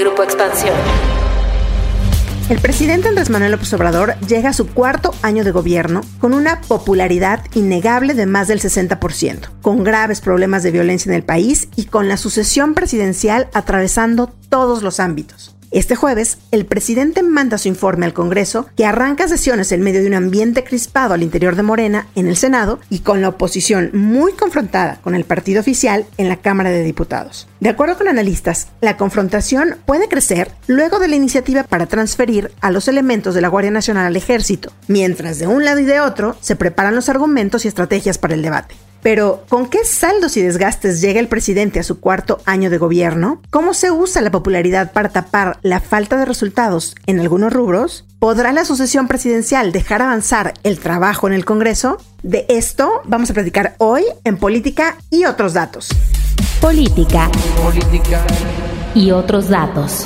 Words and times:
Grupo 0.00 0.22
Expansión. 0.22 0.74
El 2.48 2.58
presidente 2.58 3.08
Andrés 3.08 3.28
Manuel 3.28 3.52
López 3.52 3.70
Obrador 3.74 4.18
llega 4.20 4.48
a 4.48 4.54
su 4.54 4.66
cuarto 4.66 5.14
año 5.20 5.44
de 5.44 5.50
gobierno 5.50 6.00
con 6.18 6.32
una 6.32 6.62
popularidad 6.62 7.44
innegable 7.54 8.14
de 8.14 8.24
más 8.24 8.48
del 8.48 8.60
60%, 8.60 9.50
con 9.60 9.84
graves 9.84 10.22
problemas 10.22 10.62
de 10.62 10.70
violencia 10.70 11.10
en 11.10 11.16
el 11.16 11.22
país 11.22 11.68
y 11.76 11.84
con 11.84 12.08
la 12.08 12.16
sucesión 12.16 12.72
presidencial 12.72 13.48
atravesando 13.52 14.32
todos 14.48 14.82
los 14.82 15.00
ámbitos. 15.00 15.54
Este 15.72 15.94
jueves, 15.94 16.38
el 16.50 16.66
presidente 16.66 17.22
manda 17.22 17.56
su 17.56 17.68
informe 17.68 18.04
al 18.04 18.12
Congreso, 18.12 18.68
que 18.76 18.84
arranca 18.84 19.28
sesiones 19.28 19.70
en 19.70 19.82
medio 19.82 20.00
de 20.00 20.08
un 20.08 20.14
ambiente 20.14 20.64
crispado 20.64 21.14
al 21.14 21.22
interior 21.22 21.54
de 21.54 21.62
Morena 21.62 22.08
en 22.16 22.26
el 22.26 22.36
Senado 22.36 22.80
y 22.90 23.00
con 23.00 23.22
la 23.22 23.28
oposición 23.28 23.90
muy 23.92 24.32
confrontada 24.32 25.00
con 25.00 25.14
el 25.14 25.22
partido 25.22 25.60
oficial 25.60 26.06
en 26.16 26.28
la 26.28 26.38
Cámara 26.38 26.70
de 26.70 26.82
Diputados. 26.82 27.46
De 27.60 27.68
acuerdo 27.68 27.96
con 27.96 28.08
analistas, 28.08 28.66
la 28.80 28.96
confrontación 28.96 29.76
puede 29.86 30.08
crecer 30.08 30.50
luego 30.66 30.98
de 30.98 31.06
la 31.06 31.14
iniciativa 31.14 31.62
para 31.62 31.86
transferir 31.86 32.50
a 32.60 32.72
los 32.72 32.88
elementos 32.88 33.36
de 33.36 33.40
la 33.40 33.48
Guardia 33.48 33.70
Nacional 33.70 34.06
al 34.06 34.16
ejército, 34.16 34.72
mientras 34.88 35.38
de 35.38 35.46
un 35.46 35.64
lado 35.64 35.78
y 35.78 35.84
de 35.84 36.00
otro 36.00 36.36
se 36.40 36.56
preparan 36.56 36.96
los 36.96 37.08
argumentos 37.08 37.64
y 37.64 37.68
estrategias 37.68 38.18
para 38.18 38.34
el 38.34 38.42
debate. 38.42 38.74
Pero, 39.02 39.44
¿con 39.48 39.68
qué 39.68 39.84
saldos 39.84 40.36
y 40.36 40.42
desgastes 40.42 41.00
llega 41.00 41.20
el 41.20 41.28
presidente 41.28 41.80
a 41.80 41.82
su 41.82 42.00
cuarto 42.00 42.40
año 42.44 42.70
de 42.70 42.78
gobierno? 42.78 43.40
¿Cómo 43.50 43.74
se 43.74 43.90
usa 43.90 44.20
la 44.20 44.30
popularidad 44.30 44.92
para 44.92 45.08
tapar 45.08 45.58
la 45.62 45.80
falta 45.80 46.16
de 46.16 46.26
resultados 46.26 46.94
en 47.06 47.20
algunos 47.20 47.52
rubros? 47.52 48.04
¿Podrá 48.18 48.52
la 48.52 48.64
sucesión 48.64 49.08
presidencial 49.08 49.72
dejar 49.72 50.02
avanzar 50.02 50.54
el 50.62 50.78
trabajo 50.78 51.26
en 51.26 51.32
el 51.32 51.44
Congreso? 51.44 51.98
De 52.22 52.44
esto 52.48 53.00
vamos 53.04 53.30
a 53.30 53.34
platicar 53.34 53.74
hoy 53.78 54.04
en 54.24 54.36
Política 54.36 54.96
y 55.08 55.24
otros 55.24 55.54
datos. 55.54 55.88
Política. 56.60 57.30
Política. 57.62 58.20
Y 58.94 59.12
otros 59.12 59.48
datos. 59.48 60.04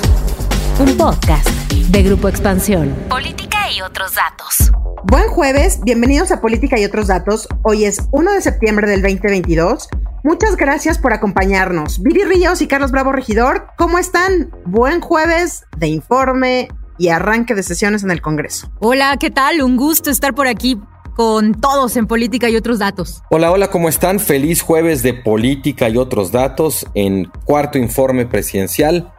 Un 0.79 0.95
podcast 0.95 1.49
de 1.69 2.03
Grupo 2.03 2.29
Expansión. 2.29 2.95
Política 3.09 3.69
y 3.71 3.81
otros 3.81 4.13
datos. 4.15 4.71
Buen 5.07 5.27
jueves, 5.27 5.81
bienvenidos 5.83 6.31
a 6.31 6.41
Política 6.41 6.79
y 6.79 6.83
otros 6.83 7.05
datos. 7.05 7.47
Hoy 7.61 7.85
es 7.85 8.01
1 8.09 8.33
de 8.33 8.41
septiembre 8.41 8.89
del 8.89 9.03
2022. 9.03 9.87
Muchas 10.23 10.57
gracias 10.57 10.97
por 10.97 11.13
acompañarnos. 11.13 12.01
Viri 12.01 12.23
Ríos 12.23 12.59
y 12.63 12.67
Carlos 12.67 12.89
Bravo 12.89 13.11
Regidor, 13.11 13.67
¿cómo 13.77 13.99
están? 13.99 14.49
Buen 14.65 15.01
jueves 15.01 15.65
de 15.77 15.89
informe 15.89 16.69
y 16.97 17.09
arranque 17.09 17.53
de 17.53 17.61
sesiones 17.61 18.03
en 18.03 18.09
el 18.09 18.19
Congreso. 18.19 18.71
Hola, 18.79 19.15
¿qué 19.19 19.29
tal? 19.29 19.61
Un 19.61 19.77
gusto 19.77 20.09
estar 20.09 20.33
por 20.33 20.47
aquí 20.47 20.81
con 21.15 21.53
todos 21.53 21.95
en 21.97 22.07
política 22.07 22.49
y 22.49 22.57
otros 22.57 22.79
datos. 22.79 23.23
Hola, 23.29 23.51
hola, 23.51 23.69
¿cómo 23.69 23.87
están? 23.89 24.19
Feliz 24.19 24.61
jueves 24.61 25.01
de 25.01 25.13
política 25.13 25.87
y 25.87 25.97
otros 25.97 26.31
datos 26.31 26.85
en 26.93 27.31
cuarto 27.45 27.77
informe 27.77 28.25
presidencial. 28.25 29.13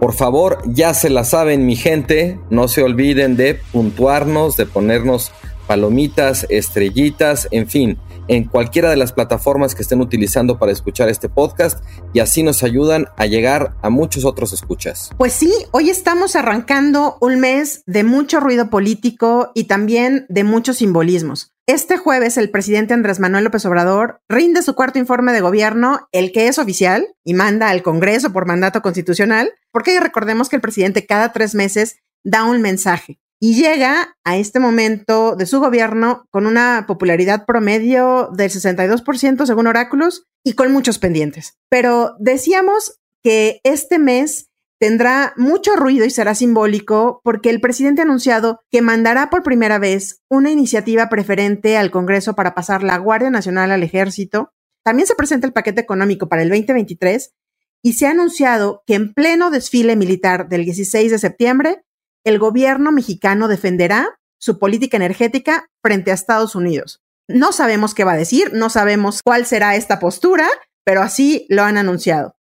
Por 0.00 0.14
favor, 0.14 0.62
ya 0.64 0.94
se 0.94 1.10
la 1.10 1.24
saben 1.24 1.66
mi 1.66 1.76
gente, 1.76 2.40
no 2.48 2.68
se 2.68 2.82
olviden 2.82 3.36
de 3.36 3.60
puntuarnos, 3.70 4.56
de 4.56 4.64
ponernos 4.64 5.30
palomitas, 5.66 6.46
estrellitas, 6.48 7.48
en 7.50 7.68
fin, 7.68 7.98
en 8.26 8.44
cualquiera 8.44 8.88
de 8.88 8.96
las 8.96 9.12
plataformas 9.12 9.74
que 9.74 9.82
estén 9.82 10.00
utilizando 10.00 10.58
para 10.58 10.72
escuchar 10.72 11.10
este 11.10 11.28
podcast 11.28 11.84
y 12.14 12.20
así 12.20 12.42
nos 12.42 12.62
ayudan 12.62 13.08
a 13.18 13.26
llegar 13.26 13.74
a 13.82 13.90
muchos 13.90 14.24
otros 14.24 14.54
escuchas. 14.54 15.10
Pues 15.18 15.34
sí, 15.34 15.52
hoy 15.72 15.90
estamos 15.90 16.34
arrancando 16.34 17.18
un 17.20 17.38
mes 17.38 17.82
de 17.86 18.02
mucho 18.02 18.40
ruido 18.40 18.70
político 18.70 19.52
y 19.54 19.64
también 19.64 20.24
de 20.30 20.44
muchos 20.44 20.78
simbolismos. 20.78 21.52
Este 21.72 21.98
jueves 21.98 22.36
el 22.36 22.50
presidente 22.50 22.94
Andrés 22.94 23.20
Manuel 23.20 23.44
López 23.44 23.64
Obrador 23.64 24.20
rinde 24.28 24.60
su 24.60 24.74
cuarto 24.74 24.98
informe 24.98 25.32
de 25.32 25.40
gobierno, 25.40 26.08
el 26.10 26.32
que 26.32 26.48
es 26.48 26.58
oficial 26.58 27.06
y 27.22 27.32
manda 27.32 27.68
al 27.70 27.84
Congreso 27.84 28.32
por 28.32 28.44
mandato 28.44 28.82
constitucional, 28.82 29.52
porque 29.70 30.00
recordemos 30.00 30.48
que 30.48 30.56
el 30.56 30.62
presidente 30.62 31.06
cada 31.06 31.32
tres 31.32 31.54
meses 31.54 31.98
da 32.24 32.42
un 32.42 32.60
mensaje 32.60 33.20
y 33.38 33.54
llega 33.54 34.16
a 34.24 34.36
este 34.36 34.58
momento 34.58 35.36
de 35.36 35.46
su 35.46 35.60
gobierno 35.60 36.26
con 36.30 36.48
una 36.48 36.86
popularidad 36.88 37.46
promedio 37.46 38.30
del 38.32 38.50
62% 38.50 39.46
según 39.46 39.68
oráculos 39.68 40.26
y 40.42 40.54
con 40.54 40.72
muchos 40.72 40.98
pendientes. 40.98 41.56
Pero 41.68 42.16
decíamos 42.18 42.98
que 43.22 43.60
este 43.62 44.00
mes 44.00 44.49
tendrá 44.80 45.34
mucho 45.36 45.76
ruido 45.76 46.06
y 46.06 46.10
será 46.10 46.34
simbólico 46.34 47.20
porque 47.22 47.50
el 47.50 47.60
presidente 47.60 48.00
ha 48.00 48.04
anunciado 48.04 48.60
que 48.70 48.80
mandará 48.80 49.28
por 49.28 49.42
primera 49.42 49.78
vez 49.78 50.22
una 50.28 50.50
iniciativa 50.50 51.10
preferente 51.10 51.76
al 51.76 51.90
Congreso 51.90 52.34
para 52.34 52.54
pasar 52.54 52.82
la 52.82 52.96
Guardia 52.96 53.30
Nacional 53.30 53.70
al 53.70 53.82
Ejército. 53.82 54.52
También 54.82 55.06
se 55.06 55.14
presenta 55.14 55.46
el 55.46 55.52
paquete 55.52 55.82
económico 55.82 56.28
para 56.28 56.42
el 56.42 56.48
2023 56.48 57.34
y 57.82 57.92
se 57.92 58.06
ha 58.06 58.12
anunciado 58.12 58.82
que 58.86 58.94
en 58.94 59.12
pleno 59.12 59.50
desfile 59.50 59.96
militar 59.96 60.48
del 60.48 60.64
16 60.64 61.10
de 61.12 61.18
septiembre, 61.18 61.84
el 62.24 62.38
gobierno 62.38 62.90
mexicano 62.90 63.48
defenderá 63.48 64.18
su 64.38 64.58
política 64.58 64.96
energética 64.96 65.66
frente 65.82 66.10
a 66.10 66.14
Estados 66.14 66.54
Unidos. 66.54 67.02
No 67.28 67.52
sabemos 67.52 67.94
qué 67.94 68.04
va 68.04 68.12
a 68.12 68.16
decir, 68.16 68.52
no 68.54 68.70
sabemos 68.70 69.20
cuál 69.22 69.44
será 69.44 69.76
esta 69.76 70.00
postura, 70.00 70.48
pero 70.84 71.02
así 71.02 71.46
lo 71.50 71.64
han 71.64 71.76
anunciado. 71.76 72.34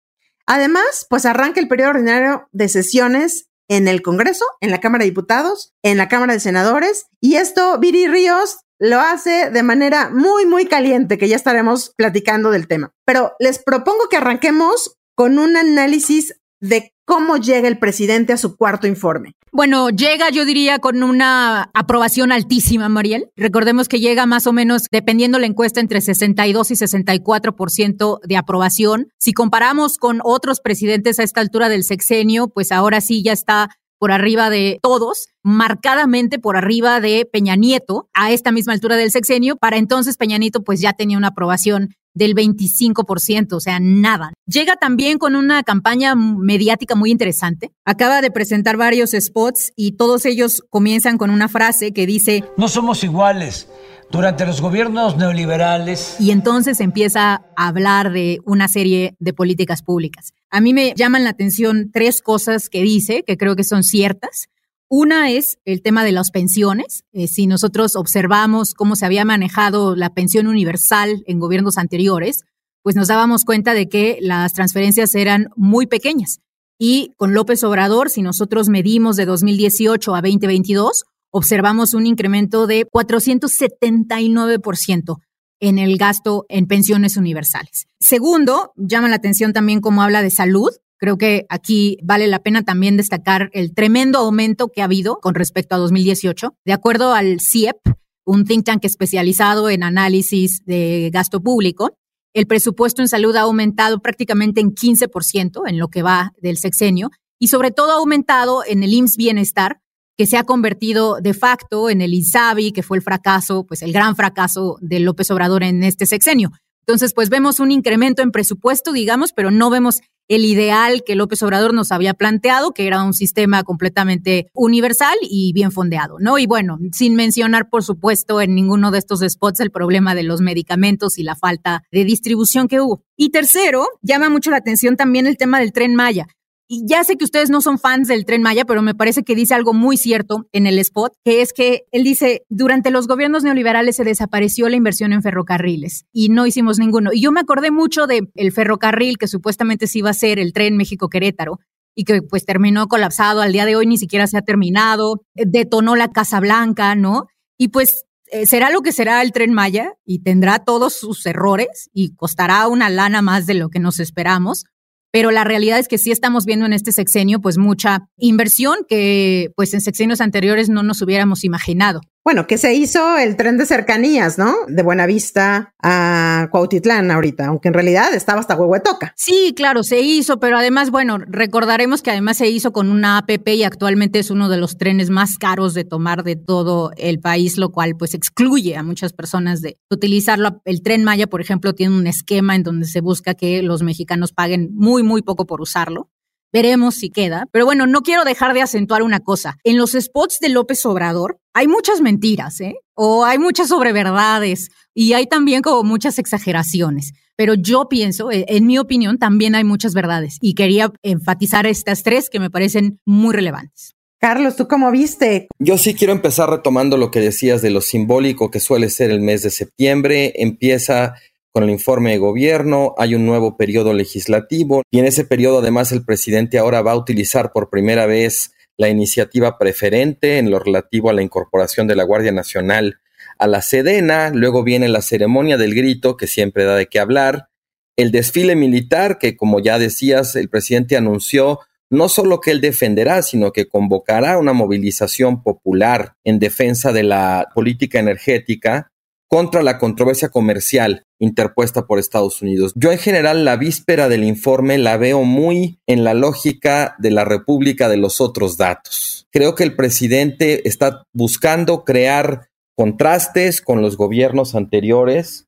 Además, 0.50 1.06
pues 1.08 1.28
arranca 1.28 1.60
el 1.60 1.68
periodo 1.68 1.92
ordinario 1.92 2.50
de 2.52 2.70
sesiones 2.70 3.50
en 3.70 3.88
el 3.88 4.02
Congreso, 4.02 4.46
en 4.62 4.72
la 4.72 4.80
Cámara 4.80 5.04
de 5.04 5.12
Diputados, 5.12 5.76
en 5.84 5.98
la 5.98 6.08
Cámara 6.08 6.34
de 6.34 6.40
Senadores, 6.40 7.06
y 7.22 7.36
esto 7.36 7.78
Viri 7.78 8.08
Ríos 8.08 8.58
lo 8.80 9.00
hace 9.00 9.52
de 9.52 9.62
manera 9.62 10.10
muy, 10.10 10.48
muy 10.48 10.66
caliente, 10.66 11.20
que 11.20 11.28
ya 11.28 11.36
estaremos 11.36 11.94
platicando 11.96 12.50
del 12.50 12.68
tema. 12.68 12.96
Pero 13.06 13.34
les 13.38 13.60
propongo 13.60 14.10
que 14.10 14.18
arranquemos 14.18 14.98
con 15.16 15.38
un 15.38 15.56
análisis 15.56 16.42
de 16.60 16.96
cómo 17.10 17.38
llega 17.38 17.68
el 17.68 17.80
presidente 17.80 18.34
a 18.34 18.38
su 18.38 18.56
cuarto 18.56 18.86
informe. 18.86 19.34
Bueno, 19.52 19.90
llega, 19.90 20.30
yo 20.30 20.46
diría, 20.46 20.78
con 20.78 21.02
una 21.02 21.72
aprobación 21.74 22.32
altísima, 22.32 22.88
Mariel. 22.88 23.32
Recordemos 23.36 23.88
que 23.88 24.00
llega 24.00 24.28
más 24.28 24.46
o 24.46 24.54
menos, 24.54 24.84
dependiendo 24.92 25.40
la 25.40 25.48
encuesta, 25.48 25.80
entre 25.80 26.02
62 26.02 26.70
y 26.70 26.76
64% 26.76 28.20
de 28.22 28.38
aprobación. 28.38 29.08
Si 29.18 29.34
comparamos 29.34 29.98
con 29.98 30.22
otros 30.24 30.60
presidentes 30.62 31.18
a 31.20 31.24
esta 31.24 31.42
altura 31.42 31.68
del 31.68 31.84
sexenio, 31.84 32.48
pues 32.48 32.72
ahora 32.72 33.02
sí 33.02 33.24
ya 33.24 33.34
está 33.34 33.72
por 34.00 34.12
arriba 34.12 34.50
de 34.50 34.80
todos, 34.82 35.28
marcadamente 35.44 36.40
por 36.40 36.58
arriba 36.58 37.00
de 37.00 37.28
Peña 37.32 37.56
Nieto 37.56 38.10
a 38.14 38.32
esta 38.32 38.52
misma 38.52 38.74
altura 38.74 38.96
del 38.96 39.12
sexenio. 39.12 39.58
Para 39.58 39.78
entonces 39.78 40.18
Peña 40.18 40.38
Nieto 40.38 40.64
pues 40.64 40.82
ya 40.82 40.94
tenía 40.94 41.18
una 41.18 41.28
aprobación 41.28 41.90
del 42.14 42.36
25%, 42.36 43.54
o 43.54 43.60
sea, 43.60 43.80
nada. 43.80 44.34
Llega 44.46 44.76
también 44.78 45.20
con 45.20 45.36
una 45.36 45.64
campaña 45.64 46.16
mediática 46.16 46.96
muy 46.96 47.12
interesante. 47.12 47.72
Acaba 47.86 48.22
de 48.22 48.32
presentar 48.32 48.78
varios 48.78 49.12
spots 49.12 49.72
y 49.76 49.94
todos 49.94 50.26
ellos 50.26 50.64
comienzan 50.70 51.18
con 51.18 51.30
una 51.30 51.48
frase 51.48 51.94
que 51.94 52.06
dice, 52.06 52.44
no 52.58 52.68
somos 52.68 53.04
iguales. 53.04 53.68
Durante 54.12 54.46
los 54.46 54.62
gobiernos 54.62 55.18
neoliberales. 55.18 56.16
Y 56.20 56.32
entonces 56.32 56.80
empieza 56.80 57.46
a 57.56 57.68
hablar 57.68 58.12
de 58.12 58.40
una 58.46 58.68
serie 58.68 59.16
de 59.20 59.34
políticas 59.34 59.84
públicas. 59.84 60.34
A 60.50 60.62
mí 60.62 60.74
me 60.74 60.94
llaman 60.96 61.24
la 61.24 61.30
atención 61.30 61.92
tres 61.94 62.22
cosas 62.22 62.70
que 62.70 62.82
dice, 62.82 63.24
que 63.26 63.38
creo 63.38 63.56
que 63.56 63.64
son 63.64 63.84
ciertas. 63.84 64.48
Una 64.88 65.30
es 65.30 65.60
el 65.66 65.84
tema 65.84 66.04
de 66.04 66.12
las 66.12 66.32
pensiones. 66.32 67.04
Eh, 67.14 67.28
si 67.28 67.46
nosotros 67.46 67.96
observamos 67.96 68.74
cómo 68.74 68.96
se 68.96 69.06
había 69.06 69.26
manejado 69.26 69.96
la 69.96 70.16
pensión 70.16 70.48
universal 70.48 71.24
en 71.28 71.40
gobiernos 71.40 71.78
anteriores, 71.78 72.46
pues 72.82 72.96
nos 72.96 73.08
dábamos 73.08 73.46
cuenta 73.46 73.76
de 73.76 73.88
que 73.88 74.18
las 74.22 74.54
transferencias 74.54 75.14
eran 75.14 75.50
muy 75.56 75.86
pequeñas. 75.86 76.40
Y 76.80 77.14
con 77.18 77.34
López 77.34 77.64
Obrador, 77.64 78.10
si 78.10 78.22
nosotros 78.22 78.70
medimos 78.70 79.18
de 79.18 79.26
2018 79.26 80.16
a 80.16 80.22
2022, 80.22 81.04
observamos 81.32 81.94
un 81.94 82.06
incremento 82.06 82.68
de 82.68 82.86
479% 82.86 85.18
en 85.60 85.78
el 85.78 85.98
gasto 85.98 86.46
en 86.50 86.68
pensiones 86.68 87.18
universales. 87.18 87.88
Segundo, 88.00 88.72
llama 88.76 89.10
la 89.10 89.18
atención 89.18 89.54
también 89.54 89.82
cómo 89.82 90.02
habla 90.02 90.22
de 90.22 90.32
salud. 90.32 90.70
Creo 90.98 91.18
que 91.18 91.46
aquí 91.50 91.98
vale 92.04 92.28
la 92.28 92.40
pena 92.40 92.64
también 92.64 92.98
destacar 92.98 93.50
el 93.54 93.74
tremendo 93.74 94.20
aumento 94.20 94.70
que 94.70 94.82
ha 94.82 94.86
habido 94.86 95.20
con 95.20 95.36
respecto 95.36 95.76
a 95.76 95.80
2018. 95.80 96.56
De 96.66 96.74
acuerdo 96.74 97.14
al 97.14 97.40
CIEP, 97.40 97.78
un 98.26 98.46
think 98.46 98.66
tank 98.66 98.86
especializado 98.86 99.70
en 99.70 99.84
análisis 99.84 100.64
de 100.66 101.10
gasto 101.12 101.42
público, 101.42 101.98
el 102.34 102.48
presupuesto 102.48 103.02
en 103.02 103.08
salud 103.08 103.36
ha 103.36 103.42
aumentado 103.42 104.00
prácticamente 104.00 104.62
en 104.62 104.74
15% 104.74 105.64
en 105.68 105.80
lo 105.80 105.88
que 105.88 106.04
va 106.04 106.34
del 106.42 106.58
sexenio 106.58 107.10
y 107.40 107.48
sobre 107.48 107.72
todo 107.72 107.92
ha 107.92 107.96
aumentado 107.96 108.64
en 108.66 108.84
el 108.84 108.94
IMSS 108.94 109.18
Bienestar, 109.18 109.82
que 110.20 110.26
se 110.26 110.36
ha 110.36 110.44
convertido 110.44 111.22
de 111.22 111.34
facto 111.34 111.90
en 111.90 112.02
el 112.02 112.14
INSABI, 112.14 112.74
que 112.74 112.84
fue 112.84 112.98
el 112.98 113.04
fracaso, 113.04 113.64
pues 113.66 113.82
el 113.84 113.94
gran 113.94 114.18
fracaso 114.18 114.78
de 114.82 115.00
López 115.00 115.32
Obrador 115.32 115.64
en 115.64 115.82
este 115.82 116.06
sexenio. 116.06 116.52
Entonces, 116.82 117.14
pues 117.14 117.30
vemos 117.30 117.62
un 117.62 117.72
incremento 117.72 118.22
en 118.22 118.32
presupuesto, 118.32 118.92
digamos, 118.92 119.32
pero 119.32 119.50
no 119.50 119.70
vemos 119.70 120.02
el 120.28 120.44
ideal 120.44 121.04
que 121.06 121.16
López 121.16 121.42
Obrador 121.42 121.74
nos 121.74 121.94
había 121.94 122.14
planteado, 122.14 122.74
que 122.74 122.86
era 122.86 123.02
un 123.02 123.14
sistema 123.14 123.64
completamente 123.64 124.48
universal 124.54 125.16
y 125.22 125.54
bien 125.54 125.72
fondeado, 125.72 126.18
¿no? 126.20 126.38
Y 126.38 126.48
bueno, 126.48 126.80
sin 126.92 127.16
mencionar, 127.16 127.70
por 127.70 127.86
supuesto, 127.86 128.42
en 128.42 128.56
ninguno 128.56 128.92
de 128.92 129.00
estos 129.00 129.22
spots 129.22 129.62
el 129.62 129.72
problema 129.72 130.16
de 130.16 130.24
los 130.24 130.42
medicamentos 130.42 131.18
y 131.18 131.24
la 131.24 131.38
falta 131.38 131.84
de 131.94 132.04
distribución 132.04 132.68
que 132.68 132.82
hubo. 132.82 133.04
Y 133.16 133.30
tercero, 133.30 133.88
llama 134.02 134.30
mucho 134.30 134.52
la 134.52 134.58
atención 134.58 134.98
también 134.98 135.28
el 135.28 135.38
tema 135.38 135.62
del 135.62 135.72
tren 135.72 135.96
Maya. 135.96 136.28
Y 136.72 136.84
ya 136.86 137.04
sé 137.04 137.18
que 137.18 137.26
ustedes 137.26 137.50
no 137.50 137.62
son 137.62 137.80
fans 137.80 138.08
del 138.08 138.26
tren 138.26 138.44
Maya, 138.44 138.64
pero 138.64 138.84
me 138.84 138.94
parece 138.94 139.24
que 139.24 139.34
dice 139.34 139.56
algo 139.56 139.74
muy 139.74 139.98
cierto 139.98 140.48
en 140.52 140.68
el 140.68 140.78
spot, 140.78 141.14
que 141.26 141.42
es 141.42 141.52
que 141.52 141.86
él 141.92 142.04
dice, 142.04 142.46
durante 142.48 142.92
los 142.92 143.08
gobiernos 143.08 143.42
neoliberales 143.42 143.96
se 143.96 144.04
desapareció 144.04 144.70
la 144.70 144.76
inversión 144.76 145.12
en 145.12 145.24
ferrocarriles 145.24 146.06
y 146.14 146.30
no 146.30 146.46
hicimos 146.46 146.78
ninguno. 146.78 147.12
Y 147.12 147.22
yo 147.22 147.32
me 147.32 147.40
acordé 147.40 147.72
mucho 147.72 148.06
del 148.06 148.30
el 148.36 148.52
ferrocarril 148.52 149.18
que 149.18 149.28
supuestamente 149.28 149.88
se 149.88 149.98
iba 149.98 150.12
a 150.12 150.14
ser 150.14 150.38
el 150.38 150.54
tren 150.54 150.78
México-Querétaro 150.78 151.58
y 151.96 152.04
que 152.04 152.22
pues 152.22 152.46
terminó 152.46 152.88
colapsado, 152.88 153.42
al 153.42 153.52
día 153.52 153.66
de 153.66 153.76
hoy 153.76 153.88
ni 153.88 153.98
siquiera 153.98 154.28
se 154.28 154.38
ha 154.38 154.44
terminado, 154.44 155.24
detonó 155.34 155.96
la 155.96 156.12
Casa 156.12 156.40
Blanca, 156.40 156.94
¿no? 156.94 157.26
Y 157.58 157.70
pues 157.70 158.04
eh, 158.32 158.46
será 158.46 158.70
lo 158.70 158.82
que 158.82 158.92
será 158.92 159.24
el 159.24 159.32
tren 159.32 159.54
Maya 159.54 159.94
y 160.06 160.20
tendrá 160.20 160.60
todos 160.60 160.94
sus 160.94 161.26
errores 161.26 161.90
y 161.94 162.14
costará 162.16 162.68
una 162.68 162.92
lana 162.92 163.24
más 163.24 163.48
de 163.48 163.56
lo 163.56 163.70
que 163.70 163.80
nos 163.80 164.00
esperamos, 164.00 164.66
pero 165.12 165.32
la 165.32 165.44
realidad 165.44 165.80
es 165.80 165.88
que 165.88 165.98
sí 165.98 166.12
estamos 166.12 166.46
viendo 166.46 166.66
en 166.66 166.74
este 166.74 166.92
sexenio 166.92 167.40
pues 167.40 167.58
mucha 167.58 168.10
inversión 168.18 168.78
que 168.88 169.52
pues 169.56 169.74
en 169.74 169.82
sexenios 169.82 170.22
anteriores 170.22 170.70
no 170.70 170.84
nos 170.84 171.02
hubiéramos 171.02 171.44
imaginado. 171.44 172.02
Bueno, 172.26 172.48
que 172.48 172.58
se 172.58 172.74
hizo 172.74 173.18
el 173.18 173.38
tren 173.38 173.58
de 173.58 173.66
cercanías, 173.66 174.38
¿no? 174.38 174.54
De 174.68 174.84
Buenavista 174.84 175.74
a 175.82 176.50
Cuautitlán 176.52 177.10
ahorita, 177.12 177.48
aunque 177.48 177.70
en 177.70 177.74
realidad 177.74 178.14
estaba 178.14 178.42
hasta 178.42 178.58
Huehuetoca. 178.58 179.14
Sí, 179.16 179.54
claro, 179.56 179.84
se 179.84 180.02
hizo, 180.02 180.40
pero 180.40 180.58
además, 180.58 180.92
bueno, 180.92 181.18
recordaremos 181.18 182.02
que 182.02 182.12
además 182.12 182.38
se 182.38 182.50
hizo 182.50 182.74
con 182.74 182.92
una 182.92 183.18
APP 183.18 183.48
y 183.56 183.64
actualmente 183.64 184.20
es 184.20 184.32
uno 184.32 184.50
de 184.50 184.58
los 184.58 184.78
trenes 184.78 185.10
más 185.10 185.38
caros 185.38 185.74
de 185.74 185.86
tomar 185.86 186.24
de 186.24 186.36
todo 186.36 186.92
el 186.98 187.20
país, 187.20 187.58
lo 187.58 187.72
cual 187.72 187.96
pues 187.98 188.14
excluye 188.14 188.76
a 188.76 188.84
muchas 188.84 189.14
personas 189.14 189.62
de 189.62 189.80
utilizarlo. 189.90 190.62
El 190.66 190.84
tren 190.84 191.06
Maya, 191.06 191.28
por 191.28 191.40
ejemplo, 191.40 191.74
tiene 191.74 191.96
un 191.96 192.06
esquema 192.06 192.56
en 192.56 192.64
donde 192.64 192.86
se 192.86 193.00
busca 193.00 193.34
que 193.34 193.64
los 193.64 193.82
mexicanos 193.82 194.34
paguen 194.34 194.70
muy, 194.74 195.04
muy 195.04 195.22
poco 195.22 195.46
por 195.46 195.62
usarlo. 195.62 196.10
Veremos 196.52 196.96
si 196.96 197.12
queda. 197.12 197.46
Pero 197.52 197.66
bueno, 197.66 197.86
no 197.86 198.02
quiero 198.02 198.24
dejar 198.24 198.54
de 198.54 198.62
acentuar 198.62 199.04
una 199.04 199.20
cosa. 199.20 199.58
En 199.64 199.78
los 199.78 199.92
spots 199.92 200.40
de 200.42 200.50
López 200.50 200.86
Obrador 200.86 201.39
hay 201.54 201.68
muchas 201.68 202.02
mentiras, 202.02 202.62
¿eh? 202.62 202.76
O 202.94 203.26
hay 203.26 203.38
muchas 203.38 203.70
sobreverdades 203.70 204.70
y 204.94 205.14
hay 205.14 205.28
también 205.28 205.62
como 205.62 205.84
muchas 205.84 206.20
exageraciones. 206.20 207.14
Pero 207.36 207.54
yo 207.54 207.88
pienso, 207.88 208.32
eh, 208.32 208.46
en 208.50 208.66
mi 208.68 208.78
opinión, 208.78 209.18
también 209.18 209.56
hay 209.56 209.64
muchas 209.64 209.94
verdades 209.94 210.38
y 210.42 210.56
quería 210.56 210.92
enfatizar 211.04 211.66
estas 211.66 212.04
tres 212.04 212.30
que 212.30 212.40
me 212.40 212.50
parecen 212.50 213.00
muy 213.06 213.34
relevantes. 213.34 213.96
Carlos, 214.20 214.58
¿tú 214.58 214.68
cómo 214.68 214.92
viste? 214.92 215.48
Yo 215.60 215.78
sí 215.78 215.94
quiero 215.94 216.12
empezar 216.12 216.50
retomando 216.50 216.98
lo 216.98 217.10
que 217.10 217.22
decías 217.22 217.62
de 217.62 217.70
lo 217.70 217.80
simbólico 217.80 218.52
que 218.52 218.60
suele 218.60 218.90
ser 218.90 219.12
el 219.12 219.22
mes 219.22 219.44
de 219.44 219.50
septiembre. 219.50 220.34
Empieza 220.36 221.16
con 221.54 221.64
el 221.64 221.70
informe 221.70 222.12
de 222.12 222.18
gobierno, 222.18 222.94
hay 222.98 223.16
un 223.16 223.26
nuevo 223.26 223.56
periodo 223.56 223.94
legislativo 223.94 224.84
y 224.92 225.00
en 225.00 225.06
ese 225.06 225.24
periodo 225.24 225.60
además 225.60 225.94
el 225.94 226.04
presidente 226.04 226.60
ahora 226.60 226.82
va 226.82 226.92
a 226.92 226.98
utilizar 226.98 227.54
por 227.54 227.70
primera 227.70 228.06
vez 228.06 228.52
la 228.80 228.88
iniciativa 228.88 229.58
preferente 229.58 230.38
en 230.38 230.50
lo 230.50 230.58
relativo 230.58 231.10
a 231.10 231.14
la 231.14 231.22
incorporación 231.22 231.86
de 231.86 231.98
la 231.98 232.06
Guardia 232.06 232.32
Nacional 232.32 233.02
a 233.38 233.46
la 233.46 233.62
Sedena, 233.62 234.32
luego 234.34 234.64
viene 234.64 234.88
la 234.88 235.02
ceremonia 235.02 235.58
del 235.58 235.76
grito 235.76 236.16
que 236.16 236.28
siempre 236.28 236.64
da 236.64 236.78
de 236.78 236.88
qué 236.88 237.00
hablar, 237.00 237.50
el 237.98 238.12
desfile 238.12 238.56
militar 238.56 239.20
que 239.20 239.36
como 239.36 239.60
ya 239.60 239.78
decías 239.80 240.38
el 240.38 240.50
presidente 240.50 240.96
anunció 240.96 241.60
no 241.90 242.08
solo 242.08 242.40
que 242.40 242.52
él 242.52 242.62
defenderá, 242.62 243.22
sino 243.22 243.52
que 243.52 243.68
convocará 243.68 244.38
una 244.38 244.54
movilización 244.54 245.44
popular 245.44 246.16
en 246.24 246.40
defensa 246.40 246.94
de 246.94 247.04
la 247.04 247.50
política 247.54 248.00
energética 248.00 248.92
contra 249.30 249.62
la 249.62 249.78
controversia 249.78 250.30
comercial 250.30 251.06
interpuesta 251.20 251.86
por 251.86 252.00
Estados 252.00 252.42
Unidos. 252.42 252.74
Yo 252.76 252.92
en 252.92 252.98
general 252.98 253.46
la 253.46 253.58
víspera 253.58 254.10
del 254.10 254.24
informe 254.24 254.80
la 254.80 254.98
veo 254.98 255.24
muy 255.24 255.80
en 255.86 256.04
la 256.04 256.16
lógica 256.16 256.96
de 256.98 257.12
la 257.12 257.26
República 257.26 257.88
de 257.90 257.98
los 257.98 258.22
otros 258.22 258.58
datos. 258.58 259.28
Creo 259.32 259.54
que 259.54 259.64
el 259.64 259.76
presidente 259.76 260.68
está 260.68 261.04
buscando 261.14 261.84
crear 261.84 262.50
contrastes 262.76 263.62
con 263.62 263.84
los 263.84 263.98
gobiernos 263.98 264.56
anteriores, 264.56 265.46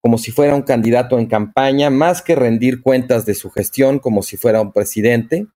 como 0.00 0.16
si 0.16 0.30
fuera 0.30 0.54
un 0.54 0.62
candidato 0.62 1.18
en 1.18 1.26
campaña, 1.26 1.90
más 1.90 2.22
que 2.22 2.34
rendir 2.34 2.80
cuentas 2.80 3.26
de 3.26 3.34
su 3.34 3.50
gestión 3.50 3.98
como 3.98 4.22
si 4.22 4.38
fuera 4.38 4.62
un 4.62 4.72
presidente. 4.72 5.48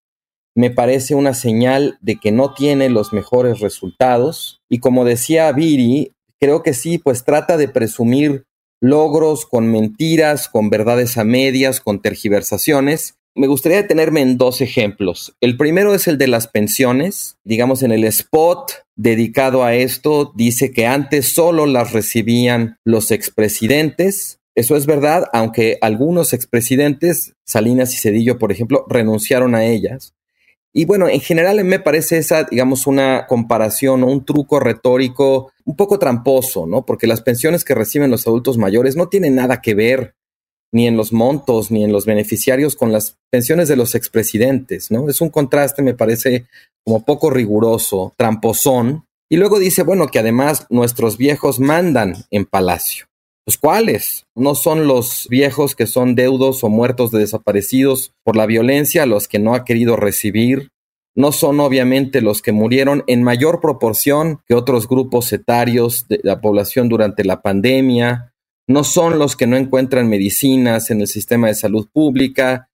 Me 0.54 0.70
parece 0.70 1.14
una 1.14 1.32
señal 1.32 1.96
de 2.02 2.16
que 2.16 2.32
no 2.32 2.52
tiene 2.52 2.90
los 2.90 3.14
mejores 3.14 3.60
resultados. 3.60 4.60
Y 4.69 4.80
como 4.80 5.06
decía 5.06 5.50
Viri, 5.52 6.12
creo 6.42 6.64
que 6.64 6.74
sí, 6.74 6.98
pues 6.98 7.24
trata 7.24 7.56
de 7.56 7.68
presumir 7.68 8.46
logros 8.80 9.46
con 9.46 9.70
mentiras, 9.70 10.48
con 10.48 10.70
verdades 10.70 11.16
a 11.16 11.22
medias, 11.22 11.80
con 11.80 12.02
tergiversaciones. 12.02 13.14
Me 13.36 13.46
gustaría 13.46 13.80
detenerme 13.80 14.22
en 14.22 14.38
dos 14.38 14.60
ejemplos. 14.60 15.36
El 15.40 15.56
primero 15.56 15.94
es 15.94 16.08
el 16.08 16.18
de 16.18 16.26
las 16.26 16.48
pensiones. 16.48 17.36
Digamos, 17.44 17.84
en 17.84 17.92
el 17.92 18.02
spot 18.02 18.72
dedicado 18.96 19.62
a 19.62 19.74
esto, 19.76 20.32
dice 20.34 20.72
que 20.72 20.84
antes 20.84 21.28
solo 21.28 21.64
las 21.66 21.92
recibían 21.92 22.76
los 22.84 23.12
expresidentes. 23.12 24.40
Eso 24.56 24.74
es 24.74 24.86
verdad, 24.86 25.26
aunque 25.32 25.78
algunos 25.80 26.32
expresidentes, 26.32 27.34
Salinas 27.46 27.94
y 27.94 27.98
Cedillo, 27.98 28.38
por 28.38 28.50
ejemplo, 28.50 28.84
renunciaron 28.88 29.54
a 29.54 29.64
ellas. 29.64 30.12
Y 30.74 30.86
bueno, 30.86 31.08
en 31.08 31.20
general 31.20 31.62
me 31.64 31.80
parece 31.80 32.16
esa, 32.16 32.44
digamos, 32.44 32.86
una 32.86 33.26
comparación 33.26 34.02
o 34.02 34.06
un 34.06 34.24
truco 34.24 34.58
retórico 34.58 35.52
un 35.64 35.76
poco 35.76 35.98
tramposo, 35.98 36.66
¿no? 36.66 36.86
Porque 36.86 37.06
las 37.06 37.20
pensiones 37.20 37.64
que 37.64 37.74
reciben 37.74 38.10
los 38.10 38.26
adultos 38.26 38.56
mayores 38.56 38.96
no 38.96 39.08
tienen 39.08 39.34
nada 39.34 39.60
que 39.60 39.74
ver 39.74 40.14
ni 40.72 40.86
en 40.86 40.96
los 40.96 41.12
montos 41.12 41.70
ni 41.70 41.84
en 41.84 41.92
los 41.92 42.06
beneficiarios 42.06 42.74
con 42.74 42.90
las 42.90 43.19
pensiones 43.30 43.69
de 43.69 43.76
los 43.76 43.94
expresidentes, 43.94 44.90
¿no? 44.90 45.08
Es 45.10 45.20
un 45.20 45.28
contraste, 45.28 45.82
me 45.82 45.94
parece, 45.94 46.46
como 46.84 47.04
poco 47.04 47.28
riguroso, 47.28 48.14
tramposón. 48.16 49.04
Y 49.28 49.36
luego 49.36 49.58
dice, 49.58 49.82
bueno, 49.82 50.08
que 50.08 50.19
además 50.19 50.66
nuestros 50.70 51.19
viejos 51.19 51.60
mandan 51.60 52.24
en 52.30 52.46
palacio. 52.46 53.06
Pues 53.44 53.58
cuáles? 53.58 54.26
No 54.36 54.54
son 54.54 54.86
los 54.86 55.26
viejos 55.28 55.74
que 55.74 55.88
son 55.88 56.14
deudos 56.14 56.62
o 56.62 56.68
muertos 56.68 57.10
de 57.10 57.18
desaparecidos 57.18 58.12
por 58.22 58.36
la 58.36 58.46
violencia 58.46 59.04
los 59.04 59.26
que 59.26 59.40
no 59.40 59.54
ha 59.54 59.64
querido 59.64 59.96
recibir. 59.96 60.70
No 61.16 61.32
son 61.32 61.58
obviamente 61.58 62.20
los 62.20 62.40
que 62.40 62.52
murieron 62.52 63.02
en 63.08 63.24
mayor 63.24 63.60
proporción 63.60 64.40
que 64.46 64.54
otros 64.54 64.86
grupos 64.86 65.32
etarios 65.32 66.06
de 66.08 66.20
la 66.22 66.40
población 66.40 66.88
durante 66.88 67.24
la 67.24 67.42
pandemia. 67.42 68.32
No 68.68 68.84
son 68.84 69.18
los 69.18 69.34
que 69.34 69.48
no 69.48 69.56
encuentran 69.56 70.08
medicinas 70.08 70.90
en 70.90 71.00
el 71.00 71.08
sistema 71.08 71.48
de 71.48 71.54
salud 71.54 71.88
pública. 71.92 72.68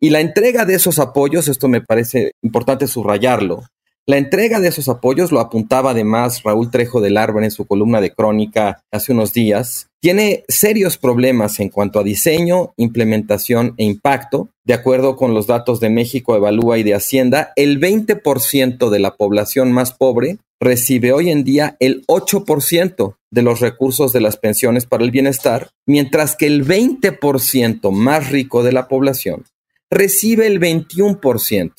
Y 0.00 0.08
la 0.08 0.20
entrega 0.20 0.64
de 0.64 0.74
esos 0.74 0.98
apoyos, 0.98 1.48
esto 1.48 1.68
me 1.68 1.82
parece 1.82 2.32
importante 2.42 2.86
subrayarlo, 2.86 3.64
la 4.08 4.16
entrega 4.16 4.58
de 4.58 4.68
esos 4.68 4.88
apoyos, 4.88 5.32
lo 5.32 5.38
apuntaba 5.38 5.90
además 5.90 6.42
Raúl 6.42 6.70
Trejo 6.70 7.02
del 7.02 7.18
Árbol 7.18 7.44
en 7.44 7.50
su 7.50 7.66
columna 7.66 8.00
de 8.00 8.10
crónica 8.10 8.80
hace 8.90 9.12
unos 9.12 9.34
días, 9.34 9.90
tiene 10.00 10.44
serios 10.48 10.96
problemas 10.96 11.60
en 11.60 11.68
cuanto 11.68 12.00
a 12.00 12.04
diseño, 12.04 12.72
implementación 12.78 13.74
e 13.76 13.84
impacto. 13.84 14.48
De 14.64 14.72
acuerdo 14.72 15.14
con 15.14 15.34
los 15.34 15.46
datos 15.46 15.78
de 15.78 15.90
México 15.90 16.34
Evalúa 16.34 16.78
y 16.78 16.84
de 16.84 16.94
Hacienda, 16.94 17.52
el 17.54 17.78
20% 17.78 18.88
de 18.88 18.98
la 18.98 19.14
población 19.14 19.72
más 19.72 19.92
pobre 19.92 20.38
recibe 20.58 21.12
hoy 21.12 21.28
en 21.28 21.44
día 21.44 21.76
el 21.78 22.06
8% 22.06 23.16
de 23.30 23.42
los 23.42 23.60
recursos 23.60 24.14
de 24.14 24.22
las 24.22 24.38
pensiones 24.38 24.86
para 24.86 25.04
el 25.04 25.10
bienestar, 25.10 25.68
mientras 25.84 26.34
que 26.34 26.46
el 26.46 26.66
20% 26.66 27.90
más 27.90 28.30
rico 28.30 28.62
de 28.62 28.72
la 28.72 28.88
población 28.88 29.44
recibe 29.90 30.46
el 30.46 30.60
21% 30.60 31.72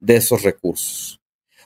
de 0.00 0.16
esos 0.16 0.42
recursos. 0.42 1.21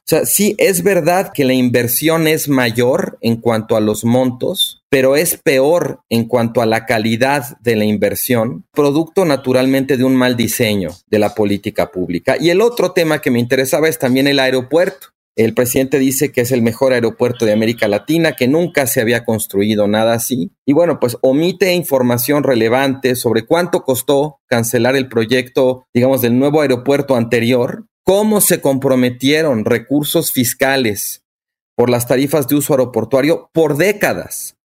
O 0.06 0.08
sea, 0.08 0.24
sí 0.24 0.54
es 0.58 0.84
verdad 0.84 1.32
que 1.34 1.44
la 1.44 1.52
inversión 1.52 2.28
es 2.28 2.48
mayor 2.48 3.18
en 3.22 3.38
cuanto 3.40 3.76
a 3.76 3.80
los 3.80 4.04
montos, 4.04 4.84
pero 4.88 5.16
es 5.16 5.36
peor 5.36 5.98
en 6.08 6.26
cuanto 6.26 6.62
a 6.62 6.66
la 6.66 6.86
calidad 6.86 7.58
de 7.58 7.74
la 7.74 7.86
inversión, 7.86 8.64
producto 8.72 9.24
naturalmente 9.24 9.96
de 9.96 10.04
un 10.04 10.14
mal 10.14 10.36
diseño 10.36 10.90
de 11.08 11.18
la 11.18 11.34
política 11.34 11.90
pública. 11.90 12.36
Y 12.38 12.50
el 12.50 12.60
otro 12.60 12.92
tema 12.92 13.20
que 13.20 13.32
me 13.32 13.40
interesaba 13.40 13.88
es 13.88 13.98
también 13.98 14.28
el 14.28 14.38
aeropuerto. 14.38 15.08
El 15.34 15.54
presidente 15.54 15.98
dice 15.98 16.30
que 16.30 16.42
es 16.42 16.52
el 16.52 16.62
mejor 16.62 16.92
aeropuerto 16.92 17.44
de 17.44 17.52
América 17.52 17.88
Latina, 17.88 18.36
que 18.36 18.46
nunca 18.46 18.86
se 18.86 19.00
había 19.00 19.24
construido 19.24 19.88
nada 19.88 20.14
así. 20.14 20.52
Y 20.64 20.72
bueno, 20.72 21.00
pues 21.00 21.18
omite 21.20 21.74
información 21.74 22.44
relevante 22.44 23.16
sobre 23.16 23.44
cuánto 23.44 23.82
costó 23.82 24.38
cancelar 24.46 24.94
el 24.94 25.08
proyecto, 25.08 25.84
digamos, 25.92 26.22
del 26.22 26.38
nuevo 26.38 26.60
aeropuerto 26.60 27.16
anterior, 27.16 27.86
cómo 28.06 28.40
se 28.40 28.60
comprometieron 28.60 29.64
recursos 29.64 30.30
fiscales 30.30 31.24
por 31.76 31.90
las 31.90 32.06
tarifas 32.06 32.46
de 32.46 32.54
uso 32.54 32.72
aeroportuario 32.72 33.50
por 33.52 33.76
décadas 33.76 34.56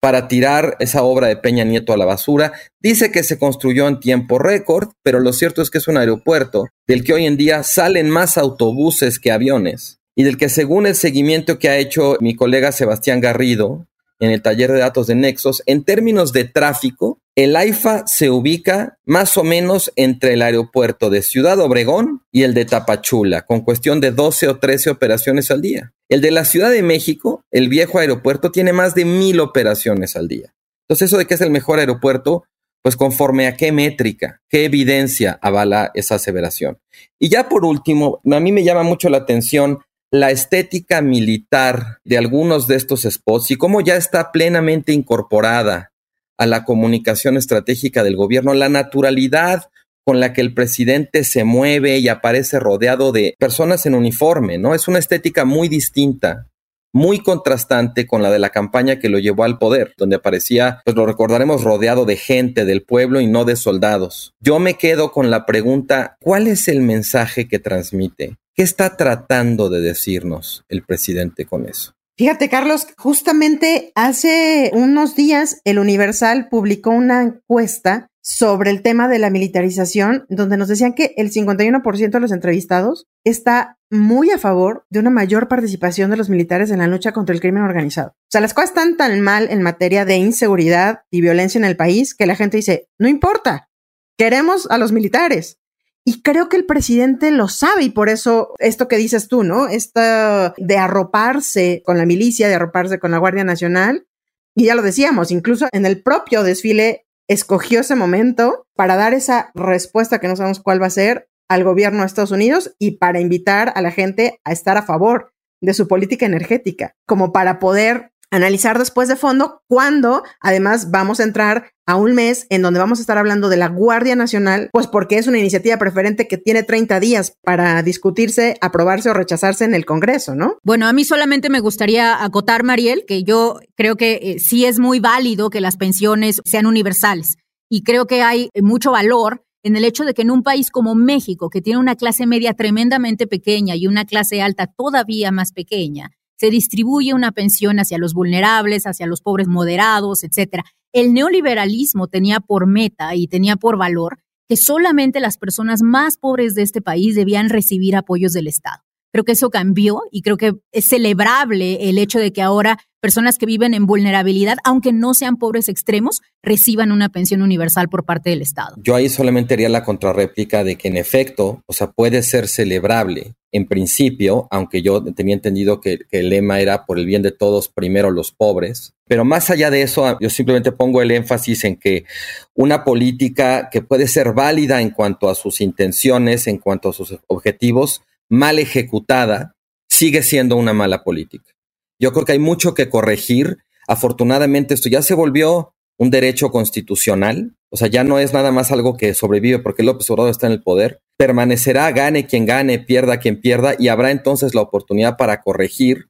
para 0.00 0.28
tirar 0.28 0.76
esa 0.78 1.02
obra 1.02 1.26
de 1.26 1.36
Peña 1.36 1.64
Nieto 1.64 1.92
a 1.92 1.96
la 1.96 2.04
basura. 2.04 2.52
Dice 2.80 3.10
que 3.10 3.24
se 3.24 3.38
construyó 3.38 3.88
en 3.88 3.98
tiempo 3.98 4.38
récord, 4.38 4.90
pero 5.02 5.18
lo 5.18 5.32
cierto 5.32 5.60
es 5.60 5.70
que 5.70 5.78
es 5.78 5.88
un 5.88 5.96
aeropuerto 5.96 6.68
del 6.86 7.02
que 7.02 7.14
hoy 7.14 7.26
en 7.26 7.36
día 7.36 7.64
salen 7.64 8.10
más 8.10 8.38
autobuses 8.38 9.18
que 9.18 9.32
aviones 9.32 9.98
y 10.14 10.22
del 10.22 10.36
que 10.36 10.48
según 10.48 10.86
el 10.86 10.94
seguimiento 10.94 11.58
que 11.58 11.70
ha 11.70 11.78
hecho 11.78 12.16
mi 12.20 12.36
colega 12.36 12.70
Sebastián 12.70 13.20
Garrido, 13.20 13.86
en 14.20 14.30
el 14.30 14.42
taller 14.42 14.72
de 14.72 14.78
datos 14.78 15.06
de 15.06 15.14
Nexos, 15.14 15.62
en 15.66 15.84
términos 15.84 16.32
de 16.32 16.44
tráfico, 16.44 17.18
el 17.36 17.56
AIFA 17.56 18.06
se 18.06 18.30
ubica 18.30 18.98
más 19.04 19.36
o 19.36 19.44
menos 19.44 19.92
entre 19.96 20.34
el 20.34 20.42
aeropuerto 20.42 21.10
de 21.10 21.22
Ciudad 21.22 21.58
Obregón 21.58 22.22
y 22.30 22.44
el 22.44 22.54
de 22.54 22.64
Tapachula, 22.64 23.42
con 23.42 23.62
cuestión 23.62 24.00
de 24.00 24.12
12 24.12 24.48
o 24.48 24.58
13 24.58 24.90
operaciones 24.90 25.50
al 25.50 25.60
día. 25.60 25.92
El 26.08 26.20
de 26.20 26.30
la 26.30 26.44
Ciudad 26.44 26.70
de 26.70 26.82
México, 26.82 27.42
el 27.50 27.68
viejo 27.68 27.98
aeropuerto, 27.98 28.52
tiene 28.52 28.72
más 28.72 28.94
de 28.94 29.04
mil 29.04 29.40
operaciones 29.40 30.14
al 30.14 30.28
día. 30.28 30.54
Entonces, 30.86 31.06
eso 31.06 31.18
de 31.18 31.26
que 31.26 31.34
es 31.34 31.40
el 31.40 31.50
mejor 31.50 31.80
aeropuerto, 31.80 32.44
pues 32.82 32.96
conforme 32.96 33.46
a 33.46 33.56
qué 33.56 33.72
métrica, 33.72 34.42
qué 34.48 34.66
evidencia 34.66 35.38
avala 35.40 35.90
esa 35.94 36.16
aseveración. 36.16 36.78
Y 37.18 37.30
ya 37.30 37.48
por 37.48 37.64
último, 37.64 38.20
a 38.30 38.40
mí 38.40 38.52
me 38.52 38.62
llama 38.62 38.82
mucho 38.82 39.08
la 39.08 39.18
atención 39.18 39.80
la 40.14 40.30
estética 40.30 41.02
militar 41.02 41.98
de 42.04 42.16
algunos 42.16 42.68
de 42.68 42.76
estos 42.76 43.02
spots 43.02 43.50
y 43.50 43.56
cómo 43.56 43.80
ya 43.80 43.96
está 43.96 44.30
plenamente 44.30 44.92
incorporada 44.92 45.90
a 46.38 46.46
la 46.46 46.64
comunicación 46.64 47.36
estratégica 47.36 48.04
del 48.04 48.14
gobierno, 48.14 48.54
la 48.54 48.68
naturalidad 48.68 49.64
con 50.04 50.20
la 50.20 50.32
que 50.32 50.40
el 50.40 50.54
presidente 50.54 51.24
se 51.24 51.42
mueve 51.42 51.98
y 51.98 52.06
aparece 52.06 52.60
rodeado 52.60 53.10
de 53.10 53.34
personas 53.40 53.86
en 53.86 53.96
uniforme, 53.96 54.56
¿no? 54.56 54.76
Es 54.76 54.86
una 54.86 55.00
estética 55.00 55.44
muy 55.44 55.66
distinta 55.66 56.46
muy 56.92 57.18
contrastante 57.18 58.06
con 58.06 58.22
la 58.22 58.30
de 58.30 58.38
la 58.38 58.50
campaña 58.50 59.00
que 59.00 59.08
lo 59.08 59.18
llevó 59.18 59.42
al 59.42 59.58
poder, 59.58 59.94
donde 59.98 60.14
aparecía, 60.14 60.80
pues 60.84 60.94
lo 60.94 61.06
recordaremos, 61.06 61.64
rodeado 61.64 62.04
de 62.04 62.14
gente 62.14 62.64
del 62.64 62.84
pueblo 62.84 63.20
y 63.20 63.26
no 63.26 63.44
de 63.44 63.56
soldados. 63.56 64.32
Yo 64.38 64.60
me 64.60 64.74
quedo 64.74 65.10
con 65.10 65.28
la 65.28 65.44
pregunta, 65.44 66.16
¿cuál 66.20 66.46
es 66.46 66.68
el 66.68 66.82
mensaje 66.82 67.48
que 67.48 67.58
transmite? 67.58 68.36
¿Qué 68.54 68.62
está 68.62 68.96
tratando 68.96 69.68
de 69.68 69.80
decirnos 69.80 70.64
el 70.68 70.84
presidente 70.84 71.44
con 71.44 71.68
eso? 71.68 71.94
Fíjate, 72.16 72.48
Carlos, 72.48 72.86
justamente 72.96 73.90
hace 73.96 74.70
unos 74.72 75.16
días 75.16 75.60
el 75.64 75.80
Universal 75.80 76.48
publicó 76.48 76.90
una 76.90 77.22
encuesta 77.22 78.08
sobre 78.22 78.70
el 78.70 78.82
tema 78.82 79.08
de 79.08 79.18
la 79.18 79.28
militarización, 79.28 80.24
donde 80.28 80.56
nos 80.56 80.68
decían 80.68 80.94
que 80.94 81.14
el 81.16 81.32
51% 81.32 82.10
de 82.10 82.20
los 82.20 82.30
entrevistados 82.30 83.06
está 83.24 83.76
muy 83.90 84.30
a 84.30 84.38
favor 84.38 84.86
de 84.88 85.00
una 85.00 85.10
mayor 85.10 85.48
participación 85.48 86.10
de 86.10 86.16
los 86.16 86.30
militares 86.30 86.70
en 86.70 86.78
la 86.78 86.86
lucha 86.86 87.12
contra 87.12 87.34
el 87.34 87.40
crimen 87.40 87.64
organizado. 87.64 88.10
O 88.10 88.30
sea, 88.30 88.40
las 88.40 88.54
cosas 88.54 88.70
están 88.70 88.96
tan 88.96 89.20
mal 89.20 89.48
en 89.50 89.62
materia 89.62 90.04
de 90.04 90.16
inseguridad 90.16 91.00
y 91.10 91.20
violencia 91.20 91.58
en 91.58 91.64
el 91.64 91.76
país 91.76 92.14
que 92.14 92.26
la 92.26 92.36
gente 92.36 92.56
dice, 92.56 92.88
no 92.98 93.08
importa, 93.08 93.68
queremos 94.16 94.70
a 94.70 94.78
los 94.78 94.92
militares. 94.92 95.58
Y 96.06 96.20
creo 96.20 96.48
que 96.50 96.56
el 96.56 96.66
presidente 96.66 97.30
lo 97.30 97.48
sabe 97.48 97.84
y 97.84 97.90
por 97.90 98.10
eso 98.10 98.54
esto 98.58 98.88
que 98.88 98.98
dices 98.98 99.28
tú, 99.28 99.42
¿no? 99.42 99.68
Esta 99.68 100.54
de 100.58 100.76
arroparse 100.76 101.82
con 101.84 101.96
la 101.96 102.04
milicia, 102.04 102.48
de 102.48 102.54
arroparse 102.54 102.98
con 102.98 103.10
la 103.10 103.18
Guardia 103.18 103.44
Nacional. 103.44 104.06
Y 104.54 104.66
ya 104.66 104.74
lo 104.74 104.82
decíamos, 104.82 105.30
incluso 105.30 105.66
en 105.72 105.86
el 105.86 106.02
propio 106.02 106.42
desfile 106.42 107.06
escogió 107.26 107.80
ese 107.80 107.94
momento 107.94 108.66
para 108.76 108.96
dar 108.96 109.14
esa 109.14 109.50
respuesta 109.54 110.18
que 110.18 110.28
no 110.28 110.36
sabemos 110.36 110.60
cuál 110.60 110.80
va 110.80 110.86
a 110.86 110.90
ser 110.90 111.28
al 111.48 111.64
gobierno 111.64 112.00
de 112.00 112.06
Estados 112.06 112.30
Unidos 112.30 112.74
y 112.78 112.98
para 112.98 113.20
invitar 113.20 113.72
a 113.74 113.82
la 113.82 113.90
gente 113.90 114.40
a 114.44 114.52
estar 114.52 114.76
a 114.76 114.82
favor 114.82 115.32
de 115.60 115.74
su 115.74 115.88
política 115.88 116.26
energética, 116.26 116.94
como 117.06 117.32
para 117.32 117.58
poder 117.58 118.12
analizar 118.34 118.78
después 118.78 119.08
de 119.08 119.16
fondo 119.16 119.62
cuando 119.68 120.22
además 120.40 120.90
vamos 120.90 121.20
a 121.20 121.24
entrar 121.24 121.70
a 121.86 121.96
un 121.96 122.14
mes 122.14 122.46
en 122.50 122.62
donde 122.62 122.80
vamos 122.80 122.98
a 122.98 123.02
estar 123.02 123.18
hablando 123.18 123.48
de 123.48 123.56
la 123.56 123.68
Guardia 123.68 124.16
Nacional, 124.16 124.70
pues 124.72 124.86
porque 124.86 125.18
es 125.18 125.26
una 125.26 125.38
iniciativa 125.38 125.76
preferente 125.76 126.26
que 126.26 126.38
tiene 126.38 126.62
30 126.62 126.98
días 126.98 127.36
para 127.42 127.82
discutirse, 127.82 128.56
aprobarse 128.60 129.10
o 129.10 129.14
rechazarse 129.14 129.64
en 129.64 129.74
el 129.74 129.84
Congreso, 129.84 130.34
¿no? 130.34 130.56
Bueno, 130.64 130.86
a 130.86 130.92
mí 130.92 131.04
solamente 131.04 131.50
me 131.50 131.60
gustaría 131.60 132.24
acotar, 132.24 132.64
Mariel, 132.64 133.04
que 133.06 133.22
yo 133.22 133.60
creo 133.76 133.96
que 133.96 134.14
eh, 134.22 134.36
sí 134.38 134.64
es 134.64 134.78
muy 134.78 134.98
válido 134.98 135.50
que 135.50 135.60
las 135.60 135.76
pensiones 135.76 136.40
sean 136.44 136.66
universales 136.66 137.36
y 137.68 137.82
creo 137.82 138.06
que 138.06 138.22
hay 138.22 138.48
mucho 138.60 138.92
valor 138.92 139.44
en 139.62 139.76
el 139.76 139.84
hecho 139.84 140.04
de 140.04 140.14
que 140.14 140.22
en 140.22 140.30
un 140.30 140.42
país 140.42 140.70
como 140.70 140.94
México, 140.94 141.48
que 141.50 141.62
tiene 141.62 141.78
una 141.78 141.96
clase 141.96 142.26
media 142.26 142.54
tremendamente 142.54 143.26
pequeña 143.26 143.76
y 143.76 143.86
una 143.86 144.04
clase 144.04 144.42
alta 144.42 144.66
todavía 144.66 145.32
más 145.32 145.52
pequeña, 145.52 146.10
se 146.36 146.50
distribuye 146.50 147.14
una 147.14 147.32
pensión 147.32 147.78
hacia 147.78 147.98
los 147.98 148.14
vulnerables, 148.14 148.86
hacia 148.86 149.06
los 149.06 149.20
pobres 149.20 149.48
moderados, 149.48 150.24
etcétera. 150.24 150.64
El 150.92 151.12
neoliberalismo 151.12 152.08
tenía 152.08 152.40
por 152.40 152.66
meta 152.66 153.14
y 153.14 153.26
tenía 153.26 153.56
por 153.56 153.76
valor 153.76 154.18
que 154.48 154.56
solamente 154.56 155.20
las 155.20 155.38
personas 155.38 155.82
más 155.82 156.16
pobres 156.16 156.54
de 156.54 156.62
este 156.62 156.82
país 156.82 157.14
debían 157.14 157.48
recibir 157.48 157.96
apoyos 157.96 158.32
del 158.32 158.46
Estado. 158.46 158.82
Creo 159.14 159.24
que 159.24 159.30
eso 159.30 159.48
cambió 159.48 160.00
y 160.10 160.22
creo 160.22 160.36
que 160.36 160.54
es 160.72 160.86
celebrable 160.86 161.88
el 161.88 161.98
hecho 161.98 162.18
de 162.18 162.32
que 162.32 162.42
ahora 162.42 162.80
personas 163.00 163.38
que 163.38 163.46
viven 163.46 163.72
en 163.72 163.86
vulnerabilidad, 163.86 164.56
aunque 164.64 164.92
no 164.92 165.14
sean 165.14 165.36
pobres 165.36 165.68
extremos, 165.68 166.20
reciban 166.42 166.90
una 166.90 167.10
pensión 167.10 167.40
universal 167.40 167.88
por 167.88 168.04
parte 168.04 168.30
del 168.30 168.42
Estado. 168.42 168.74
Yo 168.82 168.96
ahí 168.96 169.08
solamente 169.08 169.54
haría 169.54 169.68
la 169.68 169.84
contrarréplica 169.84 170.64
de 170.64 170.74
que 170.74 170.88
en 170.88 170.96
efecto, 170.96 171.62
o 171.66 171.72
sea, 171.72 171.92
puede 171.92 172.24
ser 172.24 172.48
celebrable 172.48 173.34
en 173.52 173.66
principio, 173.68 174.48
aunque 174.50 174.82
yo 174.82 175.00
tenía 175.14 175.34
entendido 175.34 175.80
que, 175.80 176.00
que, 176.10 176.18
el 176.18 176.30
lema 176.30 176.58
era 176.58 176.84
por 176.84 176.98
el 176.98 177.06
bien 177.06 177.22
de 177.22 177.30
todos, 177.30 177.68
primero 177.68 178.10
los 178.10 178.32
pobres. 178.32 178.94
Pero 179.06 179.24
más 179.24 179.48
allá 179.48 179.70
de 179.70 179.82
eso, 179.82 180.18
yo 180.18 180.28
simplemente 180.28 180.72
pongo 180.72 181.02
el 181.02 181.12
énfasis 181.12 181.62
en 181.62 181.76
que 181.76 182.04
una 182.52 182.82
política 182.82 183.68
que 183.70 183.80
puede 183.80 184.08
ser 184.08 184.32
válida 184.32 184.80
en 184.80 184.90
cuanto 184.90 185.30
a 185.30 185.36
sus 185.36 185.60
intenciones, 185.60 186.48
en 186.48 186.58
cuanto 186.58 186.88
a 186.88 186.92
sus 186.92 187.16
objetivos, 187.28 188.02
mal 188.28 188.58
ejecutada, 188.58 189.54
sigue 189.88 190.22
siendo 190.22 190.56
una 190.56 190.72
mala 190.72 191.04
política. 191.04 191.52
Yo 192.00 192.12
creo 192.12 192.24
que 192.24 192.32
hay 192.32 192.38
mucho 192.38 192.74
que 192.74 192.88
corregir. 192.88 193.58
Afortunadamente 193.86 194.74
esto 194.74 194.88
ya 194.88 195.02
se 195.02 195.14
volvió 195.14 195.74
un 195.96 196.10
derecho 196.10 196.50
constitucional, 196.50 197.54
o 197.70 197.76
sea, 197.76 197.88
ya 197.88 198.04
no 198.04 198.18
es 198.18 198.32
nada 198.32 198.50
más 198.50 198.72
algo 198.72 198.96
que 198.96 199.14
sobrevive 199.14 199.58
porque 199.60 199.82
López 199.82 200.10
Obrador 200.10 200.30
está 200.30 200.46
en 200.46 200.54
el 200.54 200.62
poder. 200.62 201.00
Permanecerá, 201.16 201.90
gane 201.92 202.26
quien 202.26 202.46
gane, 202.46 202.80
pierda 202.80 203.18
quien 203.18 203.40
pierda, 203.40 203.76
y 203.78 203.88
habrá 203.88 204.10
entonces 204.10 204.54
la 204.54 204.62
oportunidad 204.62 205.16
para 205.16 205.42
corregir 205.42 206.08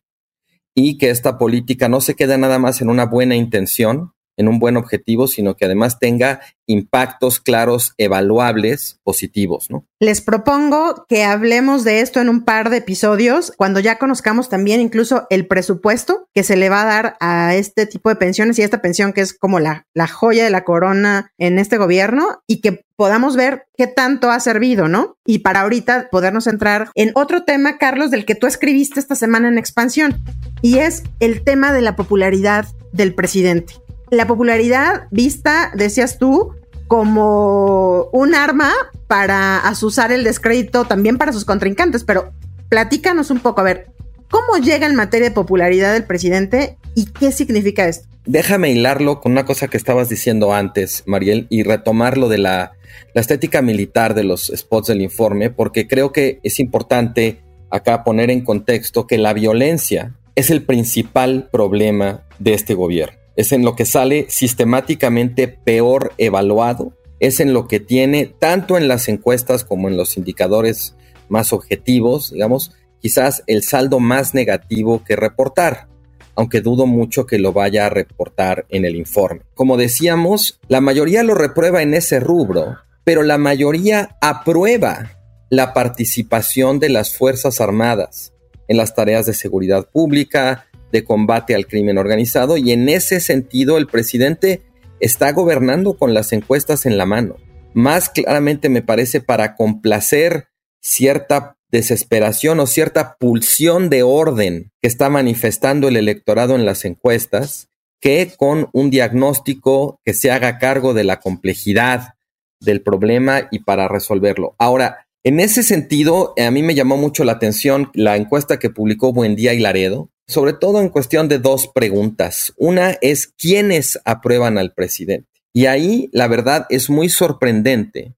y 0.75 0.99
que 0.99 1.11
esta 1.11 1.39
política 1.39 1.89
no 1.89 2.01
se 2.01 2.15
quede 2.17 2.39
nada 2.39 2.59
más 2.59 2.81
en 2.81 2.89
una 2.89 3.07
buena 3.07 3.37
intención, 3.37 4.13
en 4.37 4.49
un 4.49 4.59
buen 4.59 4.77
objetivo, 4.77 5.27
sino 5.27 5.57
que 5.57 5.65
además 5.65 5.99
tenga 5.99 6.41
impactos 6.67 7.41
claros, 7.41 7.93
evaluables, 7.99 8.99
positivos, 9.03 9.71
¿no? 9.71 9.87
Les 10.01 10.21
propongo 10.21 11.05
que 11.09 11.25
hablemos 11.25 11.85
de 11.85 12.01
esto 12.01 12.21
en 12.21 12.29
un 12.29 12.45
par 12.45 12.71
de 12.71 12.79
episodios, 12.79 13.53
cuando 13.57 13.81
ya 13.81 13.99
conozcamos 13.99 14.49
también 14.49 14.81
incluso 14.81 15.27
el 15.31 15.47
presupuesto 15.47 16.29
que 16.35 16.43
se 16.43 16.57
le 16.57 16.69
va 16.69 16.83
a 16.83 16.87
dar 16.87 17.17
a 17.21 17.55
este 17.55 17.87
tipo 17.87 18.09
de 18.09 18.17
pensiones 18.17 18.59
y 18.59 18.63
a 18.63 18.65
esta 18.65 18.83
pensión 18.83 19.13
que 19.13 19.21
es 19.21 19.35
como 19.35 19.61
la, 19.61 19.87
la 19.95 20.07
joya 20.07 20.45
de 20.45 20.51
la 20.51 20.65
corona 20.65 21.31
en 21.39 21.59
este 21.59 21.77
gobierno 21.77 22.43
y 22.47 22.61
que 22.61 22.85
podamos 22.97 23.37
ver 23.37 23.67
qué 23.77 23.87
tanto 23.87 24.31
ha 24.31 24.41
servido, 24.41 24.89
¿no? 24.89 25.17
Y 25.27 25.41
para 25.41 25.63
ahorita 25.63 26.09
podernos 26.11 26.47
entrar 26.47 26.91
en 26.95 27.11
otro 27.15 27.45
tema, 27.45 27.77
Carlos, 27.79 28.11
del 28.11 28.25
que 28.25 28.35
tú 28.35 28.47
escribiste 28.47 29.01
esta 29.01 29.17
semana 29.17 29.49
en 29.49 29.59
Expansión, 29.59 30.23
y 30.63 30.79
es 30.79 31.03
el 31.21 31.45
tema 31.45 31.73
de 31.73 31.83
la 31.83 31.97
popularidad 31.97 32.67
del 32.93 33.15
presidente 33.15 33.75
la 34.17 34.27
popularidad 34.27 35.09
vista, 35.11 35.73
decías 35.75 36.19
tú, 36.19 36.55
como 36.87 38.05
un 38.13 38.35
arma 38.35 38.71
para 39.07 39.59
asusar 39.59 40.13
el 40.13 40.25
descrédito 40.25 40.85
también 40.85 41.19
para 41.19 41.33
sus 41.33 41.45
contrincantes, 41.45 42.05
pero 42.05 42.33
platícanos 42.69 43.31
un 43.31 43.41
poco, 43.41 43.61
a 43.61 43.65
ver, 43.65 43.87
¿cómo 44.31 44.63
llega 44.63 44.87
en 44.87 44.95
materia 44.95 45.29
de 45.29 45.35
popularidad 45.35 45.97
el 45.97 46.05
presidente 46.05 46.77
y 46.95 47.07
qué 47.07 47.33
significa 47.33 47.89
esto? 47.89 48.09
Déjame 48.27 48.71
hilarlo 48.71 49.21
con 49.21 49.33
una 49.33 49.45
cosa 49.45 49.69
que 49.69 49.77
estabas 49.77 50.09
diciendo 50.09 50.55
antes, 50.55 51.03
Mariel, 51.07 51.47
y 51.51 51.63
retomar 51.63 52.17
lo 52.17 52.29
de 52.29 52.39
la, 52.39 52.73
la 53.13 53.21
estética 53.21 53.61
militar 53.61 54.15
de 54.15 54.25
los 54.25 54.51
spots 54.55 54.89
del 54.89 55.03
informe, 55.03 55.51
porque 55.51 55.87
creo 55.87 56.13
que 56.13 56.41
es 56.43 56.59
importante 56.59 57.43
acá 57.71 58.03
poner 58.05 58.31
en 58.31 58.43
contexto 58.43 59.07
que 59.07 59.19
la 59.19 59.35
violencia 59.35 60.15
es 60.37 60.51
el 60.51 60.63
principal 60.63 61.49
problema 61.53 62.23
de 62.39 62.55
este 62.55 62.75
gobierno 62.75 63.24
es 63.37 63.53
en 63.53 63.65
lo 63.65 63.77
que 63.77 63.85
sale 63.85 64.27
sistemáticamente 64.29 65.49
peor 65.49 66.13
evaluado, 66.19 66.97
es 67.21 67.41
en 67.41 67.53
lo 67.53 67.69
que 67.69 67.81
tiene, 67.81 68.27
tanto 68.27 68.77
en 68.77 68.89
las 68.89 69.09
encuestas 69.09 69.65
como 69.65 69.89
en 69.89 69.97
los 69.97 70.17
indicadores 70.17 70.97
más 71.29 71.53
objetivos, 71.53 72.33
digamos, 72.33 72.73
quizás 73.01 73.43
el 73.47 73.63
saldo 73.63 74.01
más 74.01 74.35
negativo 74.35 75.03
que 75.05 75.17
reportar, 75.17 75.89
aunque 76.37 76.61
dudo 76.61 76.87
mucho 76.87 77.27
que 77.27 77.39
lo 77.39 77.53
vaya 77.53 77.87
a 77.87 77.91
reportar 77.91 78.67
en 78.69 78.85
el 78.85 78.97
informe. 78.97 79.43
Como 79.55 79.77
decíamos, 79.77 80.61
la 80.69 80.81
mayoría 80.81 81.23
lo 81.23 81.35
reprueba 81.35 81.83
en 81.83 81.95
ese 81.95 82.21
rubro, 82.21 82.77
pero 83.05 83.23
la 83.23 83.39
mayoría 83.39 84.17
aprueba 84.21 85.13
la 85.51 85.73
participación 85.73 86.79
de 86.79 86.89
las 86.89 87.17
Fuerzas 87.17 87.61
Armadas 87.61 88.33
en 88.69 88.77
las 88.77 88.95
tareas 88.95 89.27
de 89.27 89.35
seguridad 89.35 89.89
pública, 89.91 90.67
de 90.95 91.03
combate 91.03 91.57
al 91.57 91.67
crimen 91.67 91.99
organizado 91.99 92.57
y 92.57 92.71
en 92.71 92.89
ese 92.89 93.19
sentido 93.19 93.79
el 93.79 93.89
presidente 93.89 94.63
está 95.01 95.33
gobernando 95.33 95.99
con 95.99 96.15
las 96.15 96.33
encuestas 96.33 96.87
en 96.87 96.97
la 96.97 97.05
mano. 97.05 97.35
Más 97.75 98.09
claramente 98.09 98.69
me 98.69 98.81
parece 98.81 99.21
para 99.21 99.57
complacer 99.57 100.47
cierta 100.81 101.57
desesperación 101.73 102.61
o 102.61 102.69
cierta 102.69 103.17
pulsión 103.19 103.91
de 103.91 104.05
orden 104.05 104.71
que 104.81 104.87
está 104.87 105.11
manifestando 105.11 105.89
el 105.89 105.97
electorado 105.97 106.55
en 106.55 106.65
las 106.65 106.85
encuestas 106.85 107.71
que 108.01 108.33
con 108.37 108.69
un 108.73 108.91
diagnóstico 108.91 109.99
que 110.05 110.15
se 110.15 110.31
haga 110.31 110.59
cargo 110.59 110.95
de 110.95 111.03
la 111.03 111.19
complejidad 111.19 112.15
del 112.61 112.83
problema 112.83 113.49
y 113.51 113.65
para 113.65 113.89
resolverlo. 113.89 114.55
Ahora, 114.59 115.09
en 115.25 115.41
ese 115.41 115.65
sentido, 115.65 116.35
a 116.39 116.51
mí 116.53 116.63
me 116.63 116.77
llamó 116.77 116.97
mucho 116.97 117.25
la 117.25 117.33
atención 117.33 117.91
la 117.95 118.17
encuesta 118.17 118.61
que 118.61 118.71
publicó 118.71 119.13
Buendía 119.13 119.55
y 119.55 119.59
Laredo, 119.59 120.11
sobre 120.27 120.53
todo 120.53 120.81
en 120.81 120.89
cuestión 120.89 121.29
de 121.29 121.39
dos 121.39 121.69
preguntas. 121.69 122.53
Una 122.57 122.91
es 123.01 123.27
quiénes 123.27 123.99
aprueban 124.05 124.59
al 124.59 124.73
presidente. 124.73 125.29
Y 125.53 125.67
ahí 125.67 126.09
la 126.13 126.29
verdad 126.29 126.67
es 126.69 126.91
muy 126.91 127.09
sorprendente 127.09 128.15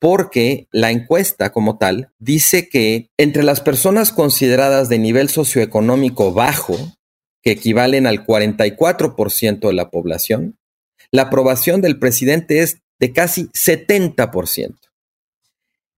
porque 0.00 0.66
la 0.72 0.90
encuesta 0.90 1.52
como 1.52 1.76
tal 1.76 2.10
dice 2.18 2.68
que 2.68 3.10
entre 3.18 3.42
las 3.42 3.60
personas 3.60 4.12
consideradas 4.12 4.88
de 4.88 4.98
nivel 4.98 5.28
socioeconómico 5.28 6.32
bajo, 6.32 6.76
que 7.42 7.52
equivalen 7.52 8.06
al 8.06 8.26
44% 8.26 9.60
de 9.60 9.72
la 9.72 9.90
población, 9.90 10.58
la 11.12 11.22
aprobación 11.22 11.80
del 11.80 11.98
presidente 11.98 12.60
es 12.60 12.78
de 12.98 13.12
casi 13.12 13.46
70%. 13.48 14.76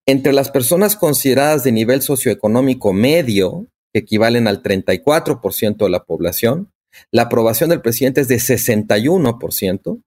Entre 0.05 0.33
las 0.33 0.51
personas 0.51 0.97
consideradas 0.97 1.63
de 1.63 1.73
nivel 1.73 2.03
socioeconómico 2.03 2.93
medio, 2.93 3.69
que 3.93 4.01
equivalen 4.01 4.49
al 4.49 4.63
34% 4.63 5.77
de 5.77 5.91
la 5.91 6.05
población, 6.05 6.73
la 7.11 7.23
aprobación 7.23 7.71
del 7.71 7.83
presidente 7.83 8.21
es 8.21 8.29
de 8.29 8.37
61%, 8.37 10.03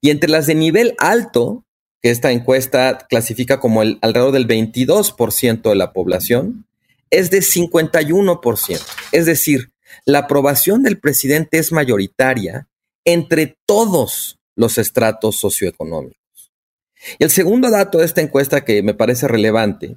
y 0.00 0.10
entre 0.10 0.30
las 0.30 0.46
de 0.46 0.54
nivel 0.54 0.94
alto, 0.98 1.64
que 2.02 2.10
esta 2.10 2.30
encuesta 2.30 2.98
clasifica 3.08 3.60
como 3.60 3.82
el, 3.82 3.98
alrededor 4.02 4.32
del 4.32 4.46
22% 4.46 5.68
de 5.68 5.74
la 5.74 5.92
población, 5.92 6.66
es 7.10 7.30
de 7.30 7.38
51%. 7.38 8.80
Es 9.12 9.26
decir, 9.26 9.72
la 10.04 10.20
aprobación 10.20 10.82
del 10.82 10.98
presidente 10.98 11.58
es 11.58 11.72
mayoritaria 11.72 12.68
entre 13.04 13.56
todos 13.66 14.38
los 14.54 14.76
estratos 14.76 15.36
socioeconómicos. 15.36 16.18
Y 17.18 17.24
el 17.24 17.30
segundo 17.30 17.70
dato 17.70 17.98
de 17.98 18.04
esta 18.04 18.20
encuesta 18.20 18.64
que 18.64 18.82
me 18.82 18.94
parece 18.94 19.28
relevante 19.28 19.96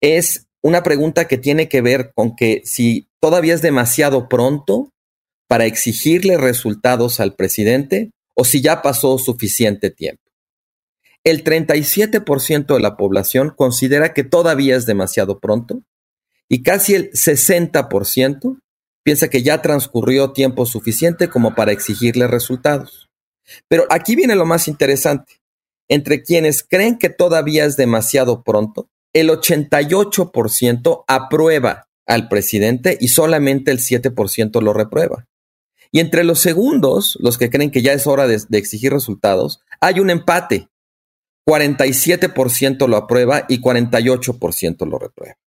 es 0.00 0.46
una 0.66 0.82
pregunta 0.82 1.28
que 1.28 1.38
tiene 1.38 1.68
que 1.68 1.80
ver 1.80 2.10
con 2.12 2.34
que 2.34 2.62
si 2.64 3.08
todavía 3.20 3.54
es 3.54 3.62
demasiado 3.62 4.28
pronto 4.28 4.92
para 5.46 5.64
exigirle 5.64 6.38
resultados 6.38 7.20
al 7.20 7.36
presidente 7.36 8.10
o 8.34 8.44
si 8.44 8.60
ya 8.60 8.82
pasó 8.82 9.16
suficiente 9.18 9.90
tiempo. 9.90 10.24
El 11.22 11.44
37% 11.44 12.74
de 12.74 12.80
la 12.80 12.96
población 12.96 13.54
considera 13.56 14.12
que 14.12 14.24
todavía 14.24 14.74
es 14.74 14.86
demasiado 14.86 15.38
pronto 15.38 15.82
y 16.48 16.64
casi 16.64 16.94
el 16.94 17.12
60% 17.12 18.58
piensa 19.04 19.28
que 19.28 19.44
ya 19.44 19.62
transcurrió 19.62 20.32
tiempo 20.32 20.66
suficiente 20.66 21.28
como 21.28 21.54
para 21.54 21.70
exigirle 21.70 22.26
resultados. 22.26 23.08
Pero 23.68 23.86
aquí 23.88 24.16
viene 24.16 24.34
lo 24.34 24.46
más 24.46 24.66
interesante. 24.66 25.34
Entre 25.88 26.24
quienes 26.24 26.64
creen 26.64 26.98
que 26.98 27.08
todavía 27.08 27.64
es 27.66 27.76
demasiado 27.76 28.42
pronto, 28.42 28.88
el 29.20 29.30
88% 29.30 31.04
aprueba 31.06 31.88
al 32.06 32.28
presidente 32.28 32.98
y 33.00 33.08
solamente 33.08 33.70
el 33.70 33.78
7% 33.78 34.60
lo 34.60 34.74
reprueba. 34.74 35.26
Y 35.90 36.00
entre 36.00 36.22
los 36.22 36.40
segundos, 36.40 37.16
los 37.20 37.38
que 37.38 37.48
creen 37.48 37.70
que 37.70 37.80
ya 37.80 37.94
es 37.94 38.06
hora 38.06 38.26
de, 38.26 38.38
exigir 38.52 38.92
resultados, 38.92 39.60
hay 39.80 40.00
un 40.00 40.10
empate. 40.10 40.68
47% 41.48 42.86
lo 42.88 42.96
aprueba 42.96 43.46
y 43.48 43.62
48% 43.62 44.86
lo 44.86 44.98
reprueba. 44.98 45.38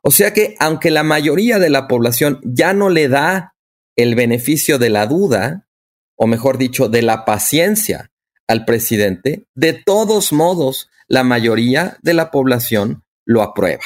O 0.00 0.10
sea 0.10 0.32
que 0.32 0.54
aunque 0.58 0.90
la 0.90 1.02
mayoría 1.02 1.58
de 1.58 1.68
la 1.68 1.88
población 1.88 2.40
ya 2.44 2.72
no 2.72 2.88
le 2.88 3.08
da 3.08 3.54
el 3.94 4.14
beneficio 4.14 4.78
de 4.78 4.88
la 4.88 5.06
duda, 5.06 5.68
o 6.16 6.26
mejor 6.26 6.56
dicho, 6.56 6.88
de 6.88 7.02
la 7.02 7.26
paciencia 7.26 8.10
al 8.48 8.64
presidente, 8.64 9.46
de 9.54 9.74
todos 9.74 10.32
modos, 10.32 10.88
la 11.08 11.24
mayoría 11.24 11.98
de 12.02 12.14
la 12.14 12.30
población 12.30 13.01
lo 13.24 13.42
aprueba. 13.42 13.84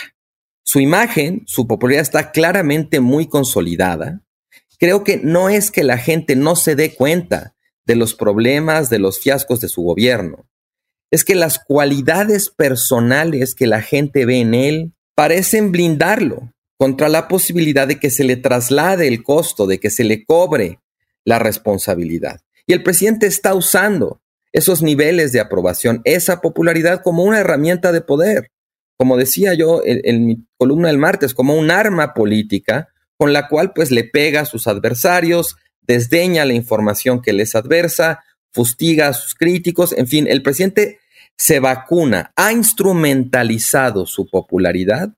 Su 0.64 0.80
imagen, 0.80 1.42
su 1.46 1.66
popularidad 1.66 2.02
está 2.02 2.32
claramente 2.32 3.00
muy 3.00 3.28
consolidada. 3.28 4.22
Creo 4.78 5.04
que 5.04 5.18
no 5.18 5.48
es 5.48 5.70
que 5.70 5.84
la 5.84 5.98
gente 5.98 6.36
no 6.36 6.56
se 6.56 6.74
dé 6.74 6.94
cuenta 6.94 7.54
de 7.84 7.96
los 7.96 8.14
problemas, 8.14 8.90
de 8.90 8.98
los 8.98 9.20
fiascos 9.20 9.60
de 9.60 9.68
su 9.68 9.82
gobierno 9.82 10.46
es 11.10 11.24
que 11.24 11.34
las 11.34 11.58
cualidades 11.58 12.50
personales 12.50 13.54
que 13.54 13.66
la 13.66 13.80
gente 13.80 14.26
ve 14.26 14.40
en 14.40 14.54
él 14.54 14.92
parecen 15.14 15.72
blindarlo 15.72 16.52
contra 16.78 17.08
la 17.08 17.28
posibilidad 17.28 17.88
de 17.88 17.98
que 17.98 18.10
se 18.10 18.24
le 18.24 18.36
traslade 18.36 19.08
el 19.08 19.22
costo, 19.22 19.66
de 19.66 19.78
que 19.80 19.90
se 19.90 20.04
le 20.04 20.24
cobre 20.24 20.80
la 21.24 21.38
responsabilidad. 21.38 22.40
Y 22.66 22.72
el 22.72 22.82
presidente 22.82 23.26
está 23.26 23.54
usando 23.54 24.20
esos 24.52 24.82
niveles 24.82 25.32
de 25.32 25.40
aprobación, 25.40 26.02
esa 26.04 26.40
popularidad 26.40 27.02
como 27.02 27.22
una 27.22 27.38
herramienta 27.38 27.92
de 27.92 28.00
poder, 28.00 28.50
como 28.96 29.16
decía 29.16 29.54
yo 29.54 29.82
en, 29.84 30.26
mi 30.26 30.46
columna 30.56 30.88
del 30.88 30.98
martes, 30.98 31.34
como 31.34 31.54
un 31.54 31.70
arma 31.70 32.14
política 32.14 32.88
con 33.18 33.32
la 33.32 33.48
cual 33.48 33.72
pues 33.72 33.90
le 33.90 34.04
pega 34.04 34.42
a 34.42 34.46
sus 34.46 34.66
adversarios, 34.66 35.56
desdeña 35.82 36.44
la 36.44 36.54
información 36.54 37.22
que 37.22 37.32
les 37.32 37.54
adversa, 37.54 38.24
fustiga 38.52 39.08
a 39.08 39.12
sus 39.12 39.34
críticos, 39.34 39.92
en 39.92 40.06
fin, 40.06 40.26
el 40.28 40.42
presidente 40.42 40.98
se 41.38 41.60
vacuna, 41.60 42.32
ha 42.36 42.52
instrumentalizado 42.52 44.06
su 44.06 44.28
popularidad 44.28 45.12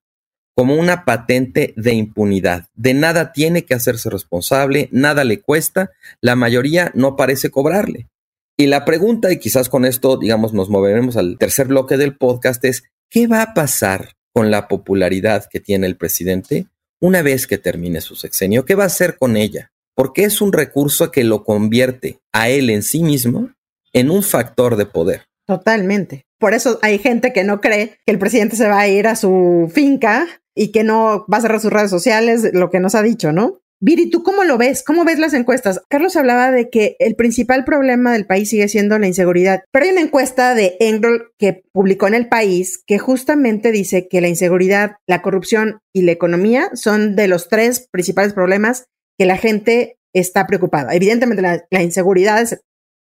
como 0.59 0.75
una 0.75 1.05
patente 1.05 1.73
de 1.77 1.95
impunidad. 1.95 2.67
De 2.75 2.93
nada 2.93 3.33
tiene 3.33 3.65
que 3.65 3.75
hacerse 3.75 4.11
responsable, 4.11 4.89
nada 4.91 5.23
le 5.23 5.41
cuesta, 5.41 5.93
la 6.21 6.35
mayoría 6.35 6.91
no 6.95 7.15
parece 7.15 7.51
cobrarle. 7.51 8.09
Y 8.57 8.67
la 8.67 8.85
pregunta, 8.85 9.31
y 9.31 9.39
quizás 9.39 9.69
con 9.69 9.85
esto, 9.85 10.17
digamos, 10.17 10.53
nos 10.53 10.69
moveremos 10.69 11.17
al 11.17 11.39
tercer 11.39 11.69
bloque 11.69 11.97
del 11.97 12.17
podcast, 12.17 12.65
es, 12.65 12.83
¿qué 13.11 13.27
va 13.27 13.43
a 13.43 13.55
pasar 13.55 14.15
con 14.33 14.51
la 14.51 14.69
popularidad 14.69 15.47
que 15.51 15.61
tiene 15.61 15.87
el 15.87 15.97
presidente 15.97 16.67
una 17.01 17.23
vez 17.23 17.47
que 17.47 17.59
termine 17.59 18.01
su 18.01 18.17
sexenio? 18.17 18.65
¿Qué 18.65 18.75
va 18.75 18.85
a 18.85 18.89
hacer 18.89 19.17
con 19.19 19.37
ella? 19.37 19.71
Porque 19.95 20.25
es 20.25 20.41
un 20.41 20.53
recurso 20.53 21.11
que 21.11 21.25
lo 21.25 21.45
convierte 21.45 22.21
a 22.33 22.49
él 22.49 22.71
en 22.71 22.83
sí 22.83 23.03
mismo 23.03 23.51
en 23.93 24.11
un 24.11 24.23
factor 24.23 24.77
de 24.77 24.87
poder. 24.87 25.23
Totalmente. 25.47 26.27
Por 26.39 26.55
eso 26.55 26.79
hay 26.83 26.99
gente 26.99 27.33
que 27.33 27.43
no 27.43 27.61
cree 27.61 27.99
que 28.07 28.13
el 28.13 28.19
presidente 28.19 28.57
se 28.57 28.69
va 28.69 28.81
a 28.81 28.89
ir 28.89 29.09
a 29.09 29.17
su 29.17 29.71
finca 29.75 30.27
y 30.55 30.73
que 30.73 30.85
no 30.85 31.25
va 31.33 31.39
a 31.39 31.41
cerrar 31.41 31.61
sus 31.61 31.73
redes 31.73 31.91
sociales, 31.91 32.51
lo 32.53 32.71
que 32.71 32.81
nos 32.81 32.95
ha 32.95 33.03
dicho, 33.03 33.33
¿no? 33.33 33.61
Viri, 33.81 34.11
¿tú 34.11 34.25
cómo 34.25 34.43
lo 34.43 34.59
ves? 34.59 34.83
¿Cómo 34.83 35.05
ves 35.05 35.21
las 35.21 35.35
encuestas? 35.35 35.81
Carlos 35.89 36.17
hablaba 36.17 36.51
de 36.51 36.69
que 36.69 36.97
el 36.99 37.15
principal 37.15 37.65
problema 37.65 38.13
del 38.13 38.27
país 38.27 38.51
sigue 38.51 38.67
siendo 38.67 38.99
la 38.99 39.07
inseguridad, 39.07 39.63
pero 39.71 39.85
hay 39.85 39.93
una 39.93 40.01
encuesta 40.01 40.57
de 40.57 40.77
Engel 40.81 41.29
que 41.39 41.63
publicó 41.73 42.09
en 42.09 42.15
el 42.15 42.29
país 42.29 42.83
que 42.85 42.99
justamente 42.99 43.71
dice 43.71 44.09
que 44.09 44.21
la 44.21 44.27
inseguridad, 44.27 44.97
la 45.07 45.23
corrupción 45.23 45.79
y 45.95 46.03
la 46.03 46.11
economía 46.11 46.71
son 46.75 47.15
de 47.15 47.29
los 47.29 47.49
tres 47.49 47.89
principales 47.93 48.33
problemas 48.33 48.87
que 49.17 49.27
la 49.27 49.37
gente 49.37 49.99
está 50.13 50.47
preocupada. 50.49 50.95
Evidentemente 50.95 51.43
la, 51.71 51.83
inseguridad 51.83 52.49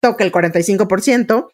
toca 0.01 0.23
el 0.23 0.31
45%, 0.31 1.49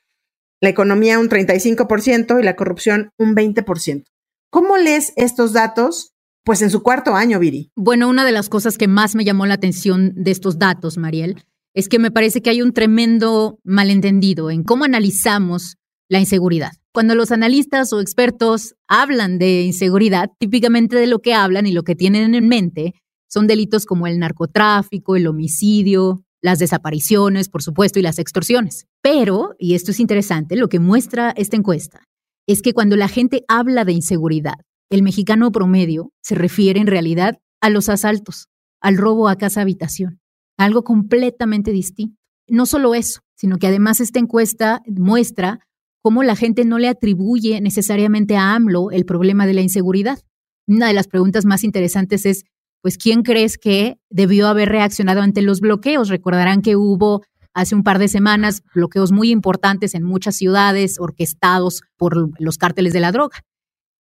la 0.62 0.69
economía 0.69 1.19
un 1.19 1.29
35% 1.29 2.39
y 2.39 2.43
la 2.43 2.55
corrupción 2.55 3.12
un 3.17 3.36
20%. 3.36 4.05
¿Cómo 4.49 4.77
lees 4.77 5.12
estos 5.17 5.51
datos? 5.51 6.13
Pues 6.50 6.64
en 6.64 6.72
su 6.72 6.82
cuarto 6.82 7.14
año, 7.14 7.38
Viri. 7.38 7.70
Bueno, 7.76 8.10
una 8.10 8.26
de 8.26 8.32
las 8.32 8.50
cosas 8.50 8.80
que 8.80 8.88
más 8.88 9.14
me 9.14 9.24
llamó 9.24 9.46
la 9.46 9.54
atención 9.54 10.14
de 10.16 10.32
estos 10.32 10.58
datos, 10.58 10.98
Mariel, 10.98 11.44
es 11.76 11.88
que 11.88 12.00
me 12.00 12.10
parece 12.10 12.42
que 12.42 12.50
hay 12.50 12.64
un 12.64 12.74
tremendo 12.74 13.60
malentendido 13.64 14.50
en 14.50 14.64
cómo 14.64 14.84
analizamos 14.84 15.76
la 16.10 16.20
inseguridad. 16.20 16.72
Cuando 16.92 17.14
los 17.14 17.32
analistas 17.32 17.94
o 17.94 18.02
expertos 18.02 18.74
hablan 18.88 19.38
de 19.38 19.62
inseguridad, 19.62 20.32
típicamente 20.40 20.96
de 20.96 21.06
lo 21.06 21.20
que 21.20 21.36
hablan 21.36 21.68
y 21.68 21.72
lo 21.72 21.84
que 21.84 21.94
tienen 21.94 22.34
en 22.34 22.48
mente 22.48 22.96
son 23.28 23.46
delitos 23.46 23.86
como 23.86 24.08
el 24.08 24.18
narcotráfico, 24.18 25.16
el 25.16 25.28
homicidio, 25.28 26.24
las 26.42 26.58
desapariciones, 26.58 27.48
por 27.48 27.62
supuesto, 27.62 28.00
y 28.00 28.02
las 28.02 28.18
extorsiones. 28.18 28.88
Pero, 29.04 29.54
y 29.60 29.76
esto 29.76 29.92
es 29.92 30.00
interesante, 30.00 30.56
lo 30.56 30.68
que 30.68 30.80
muestra 30.80 31.30
esta 31.30 31.58
encuesta 31.58 32.02
es 32.48 32.64
que 32.64 32.74
cuando 32.74 32.96
la 32.96 33.08
gente 33.08 33.44
habla 33.48 33.86
de 33.86 33.92
inseguridad, 33.92 34.56
el 34.89 35.04
mexicano 35.04 35.52
promedio 35.52 36.12
se 36.21 36.36
refiere 36.36 36.80
en 36.80 36.88
realidad 36.88 37.39
a 37.62 37.69
los 37.69 37.89
asaltos, 37.89 38.47
al 38.82 38.97
robo 38.97 39.28
a 39.28 39.36
casa 39.36 39.62
habitación, 39.62 40.19
algo 40.58 40.84
completamente 40.84 41.71
distinto. 41.71 42.17
No 42.47 42.65
solo 42.65 42.95
eso, 42.95 43.21
sino 43.36 43.58
que 43.58 43.67
además 43.67 43.99
esta 43.99 44.19
encuesta 44.19 44.82
muestra 44.88 45.60
cómo 46.02 46.23
la 46.23 46.36
gente 46.36 46.65
no 46.65 46.80
le 46.80 46.88
atribuye 46.88 47.62
necesariamente 47.62 48.38
a 48.38 48.56
AMLO 48.56 48.91
el 48.91 49.06
problema 49.06 49.45
de 49.45 49.54
la 49.54 49.62
inseguridad. 49.62 50.19
Una 50.67 50.88
de 50.88 50.93
las 50.93 51.08
preguntas 51.08 51.45
más 51.45 51.63
interesantes 51.63 52.25
es 52.25 52.45
pues 52.82 52.97
¿quién 52.97 53.23
crees 53.23 53.58
que 53.58 53.97
debió 54.10 54.47
haber 54.47 54.69
reaccionado 54.69 55.21
ante 55.21 55.41
los 55.41 55.60
bloqueos? 55.60 56.10
Recordarán 56.10 56.62
que 56.62 56.75
hubo 56.75 57.23
hace 57.54 57.75
un 57.75 57.84
par 57.84 57.99
de 57.99 58.08
semanas 58.08 58.63
bloqueos 58.73 59.12
muy 59.12 59.32
importantes 59.32 59.95
en 59.95 60.04
muchas 60.04 60.36
ciudades 60.36 60.95
orquestados 60.99 61.82
por 61.97 62.32
los 62.39 62.58
cárteles 62.58 62.93
de 62.93 63.02
la 63.02 63.12
droga. 63.12 63.39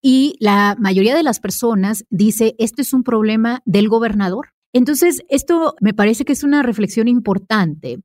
Y 0.01 0.35
la 0.39 0.75
mayoría 0.79 1.15
de 1.15 1.23
las 1.23 1.39
personas 1.39 2.05
dice, 2.09 2.55
este 2.57 2.81
es 2.81 2.93
un 2.93 3.03
problema 3.03 3.61
del 3.65 3.89
gobernador. 3.89 4.53
Entonces, 4.73 5.23
esto 5.29 5.75
me 5.81 5.93
parece 5.93 6.25
que 6.25 6.33
es 6.33 6.43
una 6.43 6.63
reflexión 6.63 7.07
importante, 7.07 7.99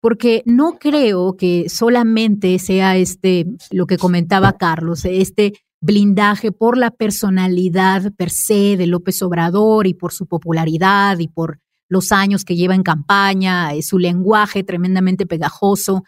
porque 0.00 0.42
no 0.46 0.78
creo 0.78 1.36
que 1.36 1.68
solamente 1.68 2.58
sea 2.58 2.96
este, 2.96 3.46
lo 3.70 3.86
que 3.86 3.98
comentaba 3.98 4.56
Carlos, 4.58 5.04
este 5.04 5.54
blindaje 5.80 6.52
por 6.52 6.76
la 6.76 6.90
personalidad 6.90 8.12
per 8.14 8.30
se 8.30 8.76
de 8.76 8.86
López 8.86 9.22
Obrador 9.22 9.86
y 9.86 9.94
por 9.94 10.12
su 10.12 10.26
popularidad 10.26 11.18
y 11.18 11.28
por 11.28 11.58
los 11.88 12.12
años 12.12 12.44
que 12.44 12.54
lleva 12.54 12.74
en 12.74 12.82
campaña, 12.82 13.74
eh, 13.74 13.82
su 13.82 13.98
lenguaje 13.98 14.62
tremendamente 14.62 15.26
pegajoso. 15.26 16.04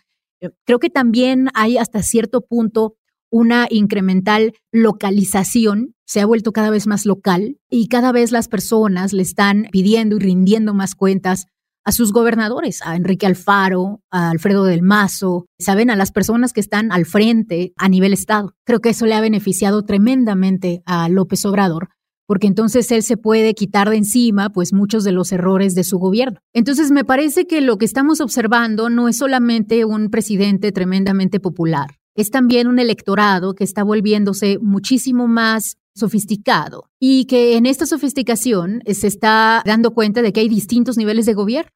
Creo 0.64 0.78
que 0.78 0.90
también 0.90 1.48
hay 1.54 1.78
hasta 1.78 2.02
cierto 2.02 2.42
punto 2.42 2.96
una 3.32 3.66
incremental 3.70 4.52
localización, 4.70 5.94
se 6.06 6.20
ha 6.20 6.26
vuelto 6.26 6.52
cada 6.52 6.70
vez 6.70 6.86
más 6.86 7.06
local 7.06 7.56
y 7.70 7.88
cada 7.88 8.12
vez 8.12 8.30
las 8.30 8.46
personas 8.46 9.14
le 9.14 9.22
están 9.22 9.66
pidiendo 9.72 10.16
y 10.16 10.20
rindiendo 10.20 10.74
más 10.74 10.94
cuentas 10.94 11.46
a 11.84 11.92
sus 11.92 12.12
gobernadores, 12.12 12.80
a 12.84 12.94
Enrique 12.94 13.26
Alfaro, 13.26 14.02
a 14.10 14.30
Alfredo 14.30 14.64
del 14.64 14.82
Mazo, 14.82 15.46
saben, 15.58 15.90
a 15.90 15.96
las 15.96 16.12
personas 16.12 16.52
que 16.52 16.60
están 16.60 16.92
al 16.92 17.06
frente 17.06 17.72
a 17.76 17.88
nivel 17.88 18.12
Estado. 18.12 18.54
Creo 18.64 18.80
que 18.80 18.90
eso 18.90 19.06
le 19.06 19.14
ha 19.14 19.20
beneficiado 19.20 19.82
tremendamente 19.82 20.82
a 20.84 21.08
López 21.08 21.44
Obrador, 21.44 21.88
porque 22.26 22.46
entonces 22.46 22.92
él 22.92 23.02
se 23.02 23.16
puede 23.16 23.54
quitar 23.54 23.90
de 23.90 23.96
encima 23.96 24.50
pues 24.50 24.72
muchos 24.72 25.04
de 25.04 25.12
los 25.12 25.32
errores 25.32 25.74
de 25.74 25.84
su 25.84 25.98
gobierno. 25.98 26.38
Entonces 26.52 26.90
me 26.90 27.04
parece 27.04 27.46
que 27.46 27.60
lo 27.62 27.78
que 27.78 27.86
estamos 27.86 28.20
observando 28.20 28.90
no 28.90 29.08
es 29.08 29.16
solamente 29.16 29.84
un 29.84 30.08
presidente 30.10 30.70
tremendamente 30.70 31.40
popular, 31.40 31.88
es 32.14 32.30
también 32.30 32.68
un 32.68 32.78
electorado 32.78 33.54
que 33.54 33.64
está 33.64 33.82
volviéndose 33.82 34.58
muchísimo 34.60 35.28
más 35.28 35.76
sofisticado 35.94 36.90
y 36.98 37.26
que 37.26 37.56
en 37.56 37.66
esta 37.66 37.86
sofisticación 37.86 38.82
se 38.86 39.06
está 39.06 39.62
dando 39.64 39.92
cuenta 39.92 40.22
de 40.22 40.32
que 40.32 40.40
hay 40.40 40.48
distintos 40.48 40.96
niveles 40.96 41.26
de 41.26 41.34
gobierno 41.34 41.70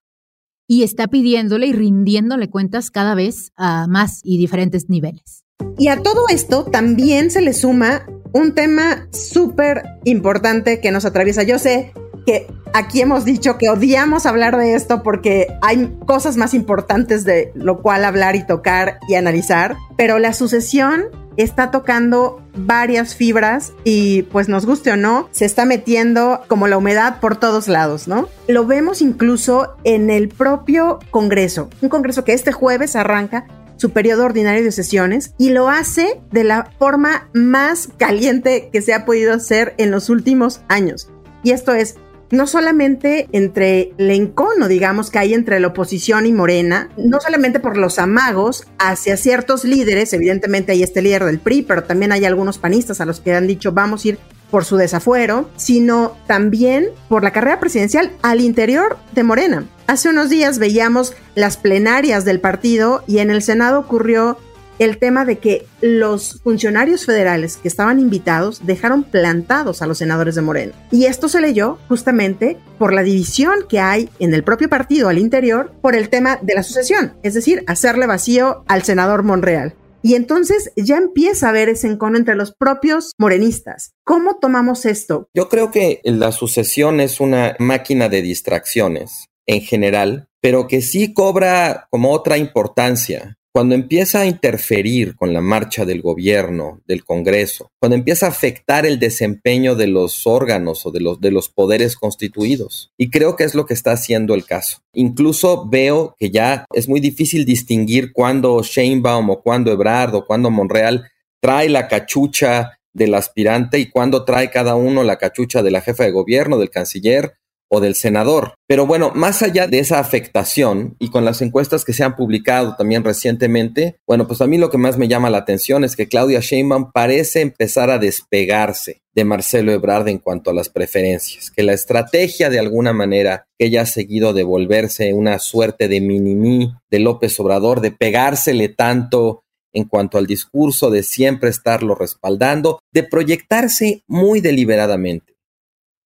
y 0.68 0.82
está 0.82 1.06
pidiéndole 1.06 1.68
y 1.68 1.72
rindiéndole 1.72 2.50
cuentas 2.50 2.90
cada 2.90 3.14
vez 3.14 3.52
a 3.56 3.86
más 3.86 4.20
y 4.24 4.38
diferentes 4.38 4.88
niveles. 4.88 5.44
Y 5.78 5.88
a 5.88 6.02
todo 6.02 6.28
esto 6.28 6.64
también 6.64 7.30
se 7.30 7.40
le 7.40 7.52
suma 7.52 8.06
un 8.32 8.54
tema 8.54 9.08
súper 9.12 9.82
importante 10.04 10.80
que 10.80 10.90
nos 10.90 11.04
atraviesa. 11.04 11.42
Yo 11.42 11.58
sé 11.58 11.92
que 12.26 12.48
aquí 12.74 13.00
hemos 13.00 13.24
dicho 13.24 13.56
que 13.56 13.70
odiamos 13.70 14.26
hablar 14.26 14.58
de 14.58 14.74
esto 14.74 15.02
porque 15.02 15.46
hay 15.62 15.96
cosas 16.04 16.36
más 16.36 16.52
importantes 16.52 17.24
de 17.24 17.52
lo 17.54 17.80
cual 17.80 18.04
hablar 18.04 18.36
y 18.36 18.44
tocar 18.44 18.98
y 19.08 19.14
analizar, 19.14 19.76
pero 19.96 20.18
la 20.18 20.34
sucesión 20.34 21.04
está 21.36 21.70
tocando 21.70 22.42
varias 22.56 23.14
fibras 23.14 23.72
y 23.84 24.22
pues 24.24 24.48
nos 24.48 24.66
guste 24.66 24.90
o 24.92 24.96
no, 24.96 25.28
se 25.30 25.44
está 25.44 25.64
metiendo 25.64 26.42
como 26.48 26.66
la 26.66 26.78
humedad 26.78 27.20
por 27.20 27.36
todos 27.36 27.68
lados, 27.68 28.08
¿no? 28.08 28.28
Lo 28.48 28.66
vemos 28.66 29.02
incluso 29.02 29.76
en 29.84 30.10
el 30.10 30.28
propio 30.28 30.98
Congreso, 31.10 31.68
un 31.82 31.88
Congreso 31.88 32.24
que 32.24 32.32
este 32.32 32.52
jueves 32.52 32.96
arranca 32.96 33.46
su 33.76 33.90
periodo 33.90 34.24
ordinario 34.24 34.64
de 34.64 34.72
sesiones 34.72 35.34
y 35.38 35.50
lo 35.50 35.68
hace 35.68 36.20
de 36.32 36.44
la 36.44 36.70
forma 36.78 37.28
más 37.34 37.90
caliente 37.98 38.70
que 38.72 38.80
se 38.80 38.94
ha 38.94 39.04
podido 39.04 39.34
hacer 39.34 39.74
en 39.76 39.90
los 39.90 40.08
últimos 40.08 40.62
años. 40.68 41.10
Y 41.42 41.52
esto 41.52 41.74
es 41.74 41.96
no 42.30 42.46
solamente 42.46 43.28
entre 43.32 43.92
el 43.98 44.10
encono, 44.10 44.68
digamos, 44.68 45.10
que 45.10 45.18
hay 45.18 45.34
entre 45.34 45.60
la 45.60 45.68
oposición 45.68 46.26
y 46.26 46.32
Morena, 46.32 46.90
no 46.96 47.20
solamente 47.20 47.60
por 47.60 47.76
los 47.76 47.98
amagos 47.98 48.66
hacia 48.78 49.16
ciertos 49.16 49.64
líderes, 49.64 50.12
evidentemente 50.12 50.72
hay 50.72 50.82
este 50.82 51.02
líder 51.02 51.24
del 51.24 51.38
PRI, 51.38 51.62
pero 51.62 51.84
también 51.84 52.12
hay 52.12 52.24
algunos 52.24 52.58
panistas 52.58 53.00
a 53.00 53.06
los 53.06 53.20
que 53.20 53.34
han 53.34 53.46
dicho 53.46 53.72
vamos 53.72 54.04
a 54.04 54.08
ir 54.08 54.18
por 54.50 54.64
su 54.64 54.76
desafuero, 54.76 55.50
sino 55.56 56.16
también 56.26 56.88
por 57.08 57.24
la 57.24 57.32
carrera 57.32 57.60
presidencial 57.60 58.12
al 58.22 58.40
interior 58.40 58.96
de 59.12 59.24
Morena. 59.24 59.66
Hace 59.86 60.08
unos 60.08 60.30
días 60.30 60.58
veíamos 60.58 61.14
las 61.34 61.56
plenarias 61.56 62.24
del 62.24 62.40
partido 62.40 63.04
y 63.06 63.18
en 63.18 63.30
el 63.30 63.42
Senado 63.42 63.78
ocurrió 63.80 64.38
el 64.78 64.98
tema 64.98 65.24
de 65.24 65.38
que 65.38 65.66
los 65.80 66.40
funcionarios 66.42 67.06
federales 67.06 67.56
que 67.56 67.68
estaban 67.68 67.98
invitados 67.98 68.66
dejaron 68.66 69.04
plantados 69.04 69.82
a 69.82 69.86
los 69.86 69.98
senadores 69.98 70.34
de 70.34 70.42
Morena. 70.42 70.72
Y 70.90 71.06
esto 71.06 71.28
se 71.28 71.40
leyó 71.40 71.78
justamente 71.88 72.58
por 72.78 72.92
la 72.92 73.02
división 73.02 73.66
que 73.68 73.80
hay 73.80 74.10
en 74.18 74.34
el 74.34 74.44
propio 74.44 74.68
partido 74.68 75.08
al 75.08 75.18
interior 75.18 75.72
por 75.80 75.94
el 75.94 76.08
tema 76.08 76.38
de 76.42 76.54
la 76.54 76.62
sucesión, 76.62 77.14
es 77.22 77.34
decir, 77.34 77.64
hacerle 77.66 78.06
vacío 78.06 78.64
al 78.68 78.82
senador 78.82 79.22
Monreal. 79.22 79.74
Y 80.02 80.14
entonces 80.14 80.70
ya 80.76 80.98
empieza 80.98 81.46
a 81.46 81.50
haber 81.50 81.68
ese 81.68 81.88
encono 81.88 82.16
entre 82.16 82.36
los 82.36 82.54
propios 82.54 83.10
morenistas. 83.18 83.92
¿Cómo 84.04 84.36
tomamos 84.36 84.86
esto? 84.86 85.28
Yo 85.34 85.48
creo 85.48 85.72
que 85.72 86.00
la 86.04 86.30
sucesión 86.30 87.00
es 87.00 87.18
una 87.18 87.56
máquina 87.58 88.08
de 88.08 88.22
distracciones 88.22 89.26
en 89.46 89.62
general, 89.62 90.28
pero 90.40 90.68
que 90.68 90.80
sí 90.80 91.12
cobra 91.12 91.88
como 91.90 92.12
otra 92.12 92.38
importancia 92.38 93.36
cuando 93.56 93.74
empieza 93.74 94.20
a 94.20 94.26
interferir 94.26 95.16
con 95.16 95.32
la 95.32 95.40
marcha 95.40 95.86
del 95.86 96.02
gobierno, 96.02 96.82
del 96.86 97.06
Congreso, 97.06 97.70
cuando 97.80 97.96
empieza 97.96 98.26
a 98.26 98.28
afectar 98.28 98.84
el 98.84 98.98
desempeño 98.98 99.74
de 99.76 99.86
los 99.86 100.26
órganos 100.26 100.84
o 100.84 100.90
de 100.90 101.00
los, 101.00 101.22
de 101.22 101.30
los 101.30 101.48
poderes 101.48 101.96
constituidos. 101.96 102.92
Y 102.98 103.08
creo 103.08 103.34
que 103.34 103.44
es 103.44 103.54
lo 103.54 103.64
que 103.64 103.72
está 103.72 103.92
haciendo 103.92 104.34
el 104.34 104.44
caso. 104.44 104.82
Incluso 104.92 105.66
veo 105.70 106.14
que 106.18 106.30
ya 106.30 106.66
es 106.74 106.86
muy 106.86 107.00
difícil 107.00 107.46
distinguir 107.46 108.12
cuándo 108.12 108.62
Sheinbaum 108.62 109.30
o 109.30 109.40
cuándo 109.40 109.72
Ebrard 109.72 110.14
o 110.14 110.26
cuándo 110.26 110.50
Monreal 110.50 111.10
trae 111.40 111.70
la 111.70 111.88
cachucha 111.88 112.78
del 112.92 113.14
aspirante 113.14 113.78
y 113.78 113.88
cuándo 113.88 114.26
trae 114.26 114.50
cada 114.50 114.74
uno 114.74 115.02
la 115.02 115.16
cachucha 115.16 115.62
de 115.62 115.70
la 115.70 115.80
jefa 115.80 116.04
de 116.04 116.10
gobierno, 116.10 116.58
del 116.58 116.68
canciller 116.68 117.38
o 117.68 117.80
del 117.80 117.94
senador. 117.94 118.54
Pero 118.68 118.86
bueno, 118.86 119.12
más 119.14 119.42
allá 119.42 119.66
de 119.66 119.78
esa 119.78 119.98
afectación 119.98 120.96
y 120.98 121.10
con 121.10 121.24
las 121.24 121.42
encuestas 121.42 121.84
que 121.84 121.92
se 121.92 122.04
han 122.04 122.16
publicado 122.16 122.74
también 122.76 123.04
recientemente, 123.04 123.96
bueno, 124.06 124.26
pues 124.26 124.40
a 124.40 124.46
mí 124.46 124.58
lo 124.58 124.70
que 124.70 124.78
más 124.78 124.98
me 124.98 125.08
llama 125.08 125.30
la 125.30 125.38
atención 125.38 125.84
es 125.84 125.96
que 125.96 126.08
Claudia 126.08 126.40
Sheinbaum 126.40 126.90
parece 126.92 127.40
empezar 127.40 127.90
a 127.90 127.98
despegarse 127.98 129.00
de 129.14 129.24
Marcelo 129.24 129.72
Ebrard 129.72 130.08
en 130.08 130.18
cuanto 130.18 130.50
a 130.50 130.54
las 130.54 130.68
preferencias, 130.68 131.50
que 131.50 131.62
la 131.62 131.72
estrategia 131.72 132.50
de 132.50 132.58
alguna 132.58 132.92
manera 132.92 133.46
que 133.58 133.66
ella 133.66 133.82
ha 133.82 133.86
seguido 133.86 134.34
de 134.34 134.42
volverse 134.42 135.12
una 135.14 135.38
suerte 135.38 135.88
de 135.88 136.00
mini 136.00 136.72
de 136.90 136.98
López 136.98 137.38
Obrador, 137.40 137.80
de 137.80 137.92
pegársele 137.92 138.68
tanto 138.68 139.42
en 139.72 139.84
cuanto 139.84 140.18
al 140.18 140.26
discurso, 140.26 140.90
de 140.90 141.02
siempre 141.02 141.50
estarlo 141.50 141.94
respaldando, 141.94 142.80
de 142.92 143.04
proyectarse 143.04 144.02
muy 144.06 144.40
deliberadamente 144.40 145.35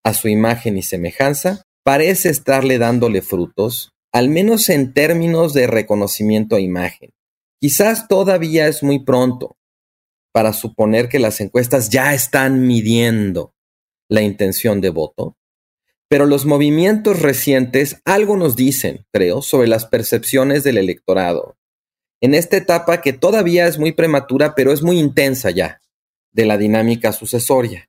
a 0.03 0.13
su 0.13 0.27
imagen 0.27 0.77
y 0.77 0.83
semejanza, 0.83 1.63
parece 1.83 2.29
estarle 2.29 2.77
dándole 2.77 3.21
frutos, 3.21 3.91
al 4.11 4.29
menos 4.29 4.69
en 4.69 4.93
términos 4.93 5.53
de 5.53 5.67
reconocimiento 5.67 6.55
a 6.55 6.59
imagen. 6.59 7.11
Quizás 7.59 8.07
todavía 8.07 8.67
es 8.67 8.83
muy 8.83 9.03
pronto 9.03 9.57
para 10.31 10.53
suponer 10.53 11.09
que 11.09 11.19
las 11.19 11.41
encuestas 11.41 11.89
ya 11.89 12.13
están 12.13 12.65
midiendo 12.65 13.53
la 14.07 14.21
intención 14.21 14.81
de 14.81 14.89
voto, 14.89 15.37
pero 16.07 16.25
los 16.25 16.45
movimientos 16.45 17.21
recientes 17.21 18.01
algo 18.05 18.37
nos 18.37 18.55
dicen, 18.55 19.05
creo, 19.11 19.41
sobre 19.41 19.67
las 19.67 19.85
percepciones 19.85 20.63
del 20.63 20.77
electorado. 20.77 21.57
En 22.21 22.33
esta 22.33 22.57
etapa 22.57 23.01
que 23.01 23.13
todavía 23.13 23.67
es 23.67 23.77
muy 23.77 23.91
prematura, 23.91 24.55
pero 24.55 24.71
es 24.71 24.81
muy 24.81 24.99
intensa 24.99 25.51
ya, 25.51 25.81
de 26.31 26.45
la 26.45 26.57
dinámica 26.57 27.13
sucesoria. 27.13 27.88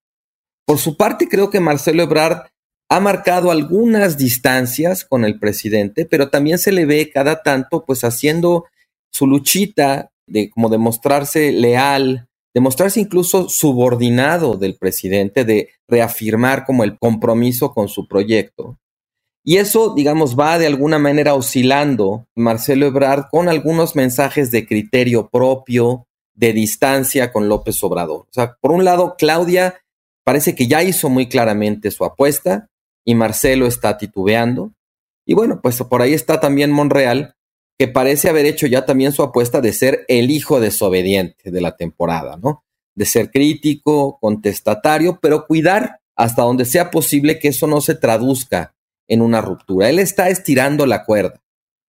Por 0.70 0.78
su 0.78 0.96
parte, 0.96 1.26
creo 1.26 1.50
que 1.50 1.58
Marcelo 1.58 2.04
Ebrard 2.04 2.46
ha 2.88 3.00
marcado 3.00 3.50
algunas 3.50 4.16
distancias 4.16 5.04
con 5.04 5.24
el 5.24 5.36
presidente, 5.40 6.06
pero 6.06 6.30
también 6.30 6.58
se 6.58 6.70
le 6.70 6.86
ve 6.86 7.10
cada 7.12 7.42
tanto 7.42 7.84
pues 7.84 8.04
haciendo 8.04 8.66
su 9.10 9.26
luchita 9.26 10.12
de 10.28 10.48
como 10.48 10.68
demostrarse 10.68 11.50
leal, 11.50 12.28
demostrarse 12.54 13.00
incluso 13.00 13.48
subordinado 13.48 14.54
del 14.54 14.76
presidente, 14.76 15.44
de 15.44 15.70
reafirmar 15.88 16.64
como 16.64 16.84
el 16.84 16.96
compromiso 17.00 17.74
con 17.74 17.88
su 17.88 18.06
proyecto. 18.06 18.78
Y 19.42 19.56
eso, 19.56 19.92
digamos, 19.96 20.38
va 20.38 20.56
de 20.56 20.68
alguna 20.68 21.00
manera 21.00 21.34
oscilando 21.34 22.28
Marcelo 22.36 22.86
Ebrard 22.86 23.24
con 23.28 23.48
algunos 23.48 23.96
mensajes 23.96 24.52
de 24.52 24.68
criterio 24.68 25.30
propio, 25.30 26.06
de 26.32 26.52
distancia 26.52 27.32
con 27.32 27.48
López 27.48 27.82
Obrador. 27.82 28.20
O 28.20 28.32
sea, 28.32 28.56
por 28.60 28.70
un 28.70 28.84
lado, 28.84 29.16
Claudia 29.18 29.74
Parece 30.30 30.54
que 30.54 30.68
ya 30.68 30.84
hizo 30.84 31.08
muy 31.08 31.28
claramente 31.28 31.90
su 31.90 32.04
apuesta 32.04 32.68
y 33.04 33.16
Marcelo 33.16 33.66
está 33.66 33.98
titubeando. 33.98 34.72
Y 35.26 35.34
bueno, 35.34 35.60
pues 35.60 35.82
por 35.82 36.02
ahí 36.02 36.14
está 36.14 36.38
también 36.38 36.70
Monreal, 36.70 37.34
que 37.76 37.88
parece 37.88 38.28
haber 38.28 38.46
hecho 38.46 38.68
ya 38.68 38.86
también 38.86 39.10
su 39.10 39.24
apuesta 39.24 39.60
de 39.60 39.72
ser 39.72 40.04
el 40.06 40.30
hijo 40.30 40.60
desobediente 40.60 41.50
de 41.50 41.60
la 41.60 41.76
temporada, 41.76 42.38
¿no? 42.40 42.62
De 42.94 43.06
ser 43.06 43.32
crítico, 43.32 44.20
contestatario, 44.20 45.18
pero 45.20 45.48
cuidar 45.48 45.98
hasta 46.14 46.42
donde 46.42 46.64
sea 46.64 46.92
posible 46.92 47.40
que 47.40 47.48
eso 47.48 47.66
no 47.66 47.80
se 47.80 47.96
traduzca 47.96 48.76
en 49.08 49.22
una 49.22 49.40
ruptura. 49.40 49.90
Él 49.90 49.98
está 49.98 50.28
estirando 50.28 50.86
la 50.86 51.04
cuerda, 51.04 51.42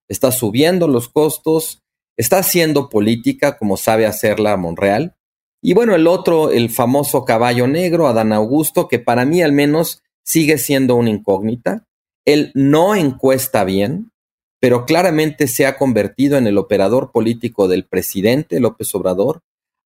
está 0.09 0.31
subiendo 0.31 0.87
los 0.87 1.09
costos, 1.09 1.83
está 2.17 2.39
haciendo 2.39 2.89
política 2.89 3.59
como 3.59 3.77
sabe 3.77 4.07
hacerla 4.07 4.57
Monreal, 4.57 5.15
y 5.61 5.73
bueno, 5.73 5.95
el 5.95 6.07
otro, 6.07 6.51
el 6.51 6.69
famoso 6.69 7.23
caballo 7.23 7.67
negro, 7.67 8.07
Adán 8.07 8.33
Augusto, 8.33 8.87
que 8.87 8.99
para 8.99 9.25
mí 9.25 9.41
al 9.41 9.51
menos 9.51 10.01
sigue 10.23 10.57
siendo 10.57 10.95
una 10.95 11.09
incógnita. 11.09 11.85
Él 12.25 12.51
no 12.55 12.95
encuesta 12.95 13.63
bien, 13.63 14.11
pero 14.59 14.85
claramente 14.85 15.47
se 15.47 15.65
ha 15.65 15.77
convertido 15.77 16.37
en 16.37 16.47
el 16.47 16.57
operador 16.57 17.11
político 17.11 17.67
del 17.67 17.85
presidente 17.85 18.59
López 18.59 18.93
Obrador, 18.95 19.41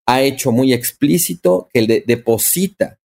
ha 0.05 0.21
hecho 0.21 0.51
muy 0.51 0.73
explícito 0.73 1.69
que 1.73 1.81
le 1.81 2.03
deposita 2.05 2.99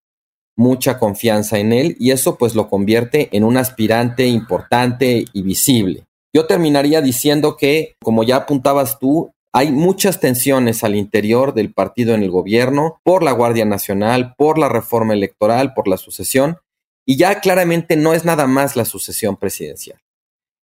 mucha 0.56 0.98
confianza 0.98 1.58
en 1.58 1.72
él 1.72 1.96
y 1.98 2.10
eso 2.10 2.36
pues 2.36 2.54
lo 2.54 2.68
convierte 2.68 3.28
en 3.32 3.44
un 3.44 3.56
aspirante 3.56 4.26
importante 4.26 5.24
y 5.32 5.42
visible. 5.42 6.04
Yo 6.34 6.46
terminaría 6.46 7.00
diciendo 7.00 7.56
que, 7.56 7.96
como 8.02 8.22
ya 8.22 8.36
apuntabas 8.36 8.98
tú, 8.98 9.32
hay 9.52 9.72
muchas 9.72 10.20
tensiones 10.20 10.84
al 10.84 10.94
interior 10.94 11.54
del 11.54 11.72
partido 11.72 12.14
en 12.14 12.22
el 12.22 12.30
gobierno 12.30 13.00
por 13.02 13.22
la 13.22 13.32
Guardia 13.32 13.64
Nacional, 13.64 14.34
por 14.36 14.58
la 14.58 14.68
reforma 14.68 15.14
electoral, 15.14 15.74
por 15.74 15.88
la 15.88 15.96
sucesión, 15.96 16.58
y 17.04 17.16
ya 17.16 17.40
claramente 17.40 17.96
no 17.96 18.14
es 18.14 18.24
nada 18.24 18.46
más 18.46 18.76
la 18.76 18.84
sucesión 18.84 19.36
presidencial. 19.36 20.00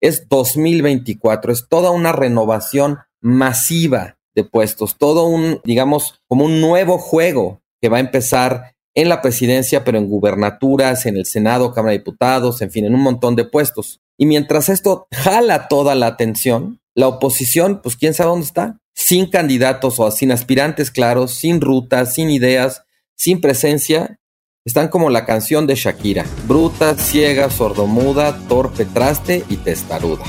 Es 0.02 0.30
2024, 0.30 1.52
es 1.52 1.68
toda 1.68 1.92
una 1.92 2.12
renovación 2.14 3.00
masiva 3.22 4.18
de 4.36 4.44
puestos, 4.44 4.98
todo 4.98 5.26
un, 5.26 5.60
digamos, 5.66 6.22
como 6.28 6.46
un 6.46 6.62
nuevo 6.62 6.98
juego 6.98 7.62
que 7.82 7.90
va 7.90 7.98
a 7.98 8.02
empezar 8.02 8.76
en 8.96 9.10
la 9.10 9.22
presidencia, 9.22 9.84
pero 9.84 9.98
en 9.98 10.08
gubernaturas, 10.08 11.06
en 11.06 11.18
el 11.18 11.26
Senado, 11.26 11.74
Cámara 11.74 11.92
de 11.92 12.00
Diputados, 12.00 12.62
en 12.62 12.72
fin, 12.72 12.86
en 12.86 12.96
un 12.96 13.02
montón 13.02 13.36
de 13.36 13.46
puestos. 13.46 14.00
Y 14.18 14.26
mientras 14.26 14.70
esto 14.70 15.08
jala 15.12 15.68
toda 15.68 15.94
la 15.96 16.08
atención, 16.08 16.80
la 16.98 17.08
oposición, 17.08 17.80
pues 17.84 17.96
quién 17.96 18.16
sabe 18.16 18.32
dónde 18.32 18.48
está, 18.48 18.80
sin 18.96 19.30
candidatos 19.30 20.00
o 20.00 20.10
sin 20.10 20.32
aspirantes 20.32 20.90
claros, 20.90 21.36
sin 21.36 21.62
rutas, 21.62 22.16
sin 22.16 22.32
ideas, 22.32 22.82
sin 23.16 23.40
presencia, 23.40 24.20
están 24.66 24.88
como 24.88 25.12
la 25.12 25.24
canción 25.24 25.68
de 25.68 25.76
Shakira, 25.76 26.26
bruta, 26.48 26.96
ciega, 26.96 27.52
sordomuda, 27.52 28.40
torpe 28.50 28.86
traste 28.86 29.46
y 29.48 29.58
testaruda 29.58 30.26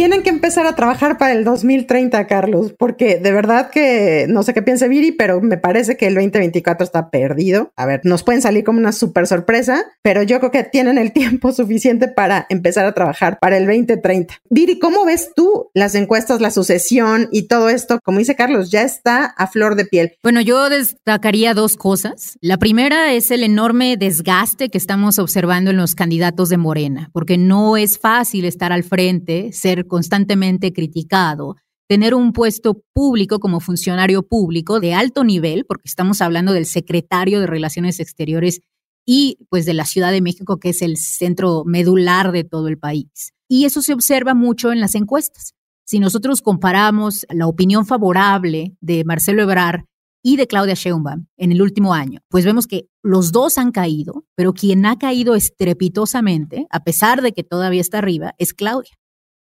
tienen 0.00 0.22
que 0.22 0.30
empezar 0.30 0.66
a 0.66 0.74
trabajar 0.74 1.18
para 1.18 1.34
el 1.34 1.44
2030, 1.44 2.26
Carlos, 2.26 2.72
porque 2.78 3.18
de 3.18 3.32
verdad 3.32 3.68
que 3.68 4.24
no 4.30 4.42
sé 4.42 4.54
qué 4.54 4.62
piense 4.62 4.88
Viri, 4.88 5.12
pero 5.12 5.42
me 5.42 5.58
parece 5.58 5.98
que 5.98 6.06
el 6.06 6.14
2024 6.14 6.84
está 6.84 7.10
perdido. 7.10 7.70
A 7.76 7.84
ver, 7.84 8.00
nos 8.04 8.22
pueden 8.22 8.40
salir 8.40 8.64
como 8.64 8.78
una 8.78 8.92
súper 8.92 9.26
sorpresa, 9.26 9.84
pero 10.00 10.22
yo 10.22 10.38
creo 10.38 10.50
que 10.50 10.64
tienen 10.64 10.96
el 10.96 11.12
tiempo 11.12 11.52
suficiente 11.52 12.08
para 12.08 12.46
empezar 12.48 12.86
a 12.86 12.94
trabajar 12.94 13.38
para 13.42 13.58
el 13.58 13.66
2030. 13.66 14.36
Viri, 14.48 14.78
¿cómo 14.78 15.04
ves 15.04 15.32
tú 15.36 15.68
las 15.74 15.94
encuestas, 15.94 16.40
la 16.40 16.50
sucesión 16.50 17.28
y 17.30 17.42
todo 17.46 17.68
esto? 17.68 18.00
Como 18.02 18.20
dice 18.20 18.34
Carlos, 18.34 18.70
ya 18.70 18.80
está 18.84 19.26
a 19.26 19.48
flor 19.48 19.74
de 19.74 19.84
piel. 19.84 20.12
Bueno, 20.22 20.40
yo 20.40 20.70
destacaría 20.70 21.52
dos 21.52 21.76
cosas. 21.76 22.38
La 22.40 22.56
primera 22.56 23.12
es 23.12 23.30
el 23.30 23.42
enorme 23.42 23.98
desgaste 23.98 24.70
que 24.70 24.78
estamos 24.78 25.18
observando 25.18 25.70
en 25.70 25.76
los 25.76 25.94
candidatos 25.94 26.48
de 26.48 26.56
Morena, 26.56 27.10
porque 27.12 27.36
no 27.36 27.76
es 27.76 27.98
fácil 27.98 28.46
estar 28.46 28.72
al 28.72 28.82
frente, 28.82 29.52
ser 29.52 29.89
constantemente 29.90 30.72
criticado, 30.72 31.56
tener 31.90 32.14
un 32.14 32.32
puesto 32.32 32.82
público 32.94 33.40
como 33.40 33.60
funcionario 33.60 34.22
público 34.22 34.80
de 34.80 34.94
alto 34.94 35.24
nivel, 35.24 35.66
porque 35.66 35.88
estamos 35.88 36.22
hablando 36.22 36.54
del 36.54 36.64
secretario 36.64 37.40
de 37.40 37.46
Relaciones 37.46 38.00
Exteriores 38.00 38.62
y 39.04 39.38
pues 39.50 39.66
de 39.66 39.74
la 39.74 39.84
Ciudad 39.84 40.12
de 40.12 40.20
México, 40.20 40.58
que 40.60 40.68
es 40.68 40.82
el 40.82 40.96
centro 40.96 41.64
medular 41.66 42.30
de 42.30 42.44
todo 42.44 42.68
el 42.68 42.78
país. 42.78 43.32
Y 43.48 43.64
eso 43.64 43.82
se 43.82 43.92
observa 43.92 44.34
mucho 44.34 44.70
en 44.70 44.78
las 44.78 44.94
encuestas. 44.94 45.54
Si 45.84 45.98
nosotros 45.98 46.42
comparamos 46.42 47.26
la 47.28 47.48
opinión 47.48 47.84
favorable 47.84 48.76
de 48.80 49.02
Marcelo 49.04 49.42
Ebrard 49.42 49.80
y 50.22 50.36
de 50.36 50.46
Claudia 50.46 50.74
Sheinbaum 50.74 51.26
en 51.36 51.50
el 51.50 51.60
último 51.60 51.92
año, 51.92 52.20
pues 52.28 52.44
vemos 52.44 52.68
que 52.68 52.88
los 53.02 53.32
dos 53.32 53.58
han 53.58 53.72
caído, 53.72 54.24
pero 54.36 54.52
quien 54.52 54.86
ha 54.86 54.96
caído 54.96 55.34
estrepitosamente, 55.34 56.68
a 56.70 56.84
pesar 56.84 57.20
de 57.22 57.32
que 57.32 57.42
todavía 57.42 57.80
está 57.80 57.98
arriba, 57.98 58.36
es 58.38 58.54
Claudia. 58.54 58.92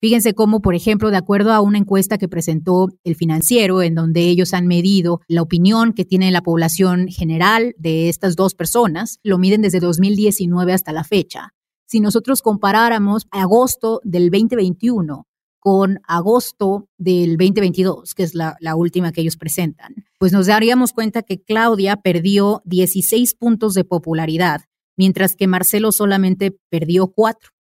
Fíjense 0.02 0.34
cómo, 0.34 0.64
por 0.64 0.74
ejemplo, 0.74 1.12
de 1.12 1.18
acuerdo 1.18 1.54
a 1.54 1.62
una 1.62 1.78
encuesta 1.78 2.18
que 2.18 2.28
presentó 2.28 2.90
el 3.04 3.16
financiero, 3.16 3.84
en 3.84 3.94
donde 3.94 4.22
ellos 4.22 4.56
han 4.56 4.66
medido 4.66 5.22
la 5.28 5.44
opinión 5.44 5.94
que 5.94 6.06
tiene 6.06 6.32
la 6.32 6.42
población 6.42 7.08
general 7.08 7.76
de 7.78 8.10
estas 8.10 8.36
dos 8.36 8.56
personas, 8.56 9.20
lo 9.22 9.38
miden 9.38 9.62
desde 9.62 9.80
2019 9.80 10.74
hasta 10.74 10.92
la 10.92 11.04
fecha. 11.04 11.54
Si 11.86 12.00
nosotros 12.00 12.42
comparáramos 12.42 13.28
agosto 13.30 14.02
del 14.04 14.32
2021 14.32 15.28
con 15.60 16.00
agosto 16.08 16.88
del 16.98 17.38
2022, 17.38 18.16
que 18.16 18.24
es 18.24 18.34
la, 18.34 18.58
última 18.76 19.12
que 19.12 19.22
ellos 19.22 19.38
presentan, 19.38 19.94
pues 20.18 20.32
nos 20.32 20.48
daríamos 20.48 20.94
cuenta 20.94 21.22
que 21.22 21.44
Claudia 21.44 21.98
perdió 21.98 22.64
16 22.66 23.36
puntos 23.36 23.76
de 23.76 23.84
popularidad, 23.84 24.62
mientras 24.98 25.36
que 25.36 25.46
Marcelo 25.46 25.92
solamente 25.92 26.58
perdió 26.72 27.06
4. 27.06 27.52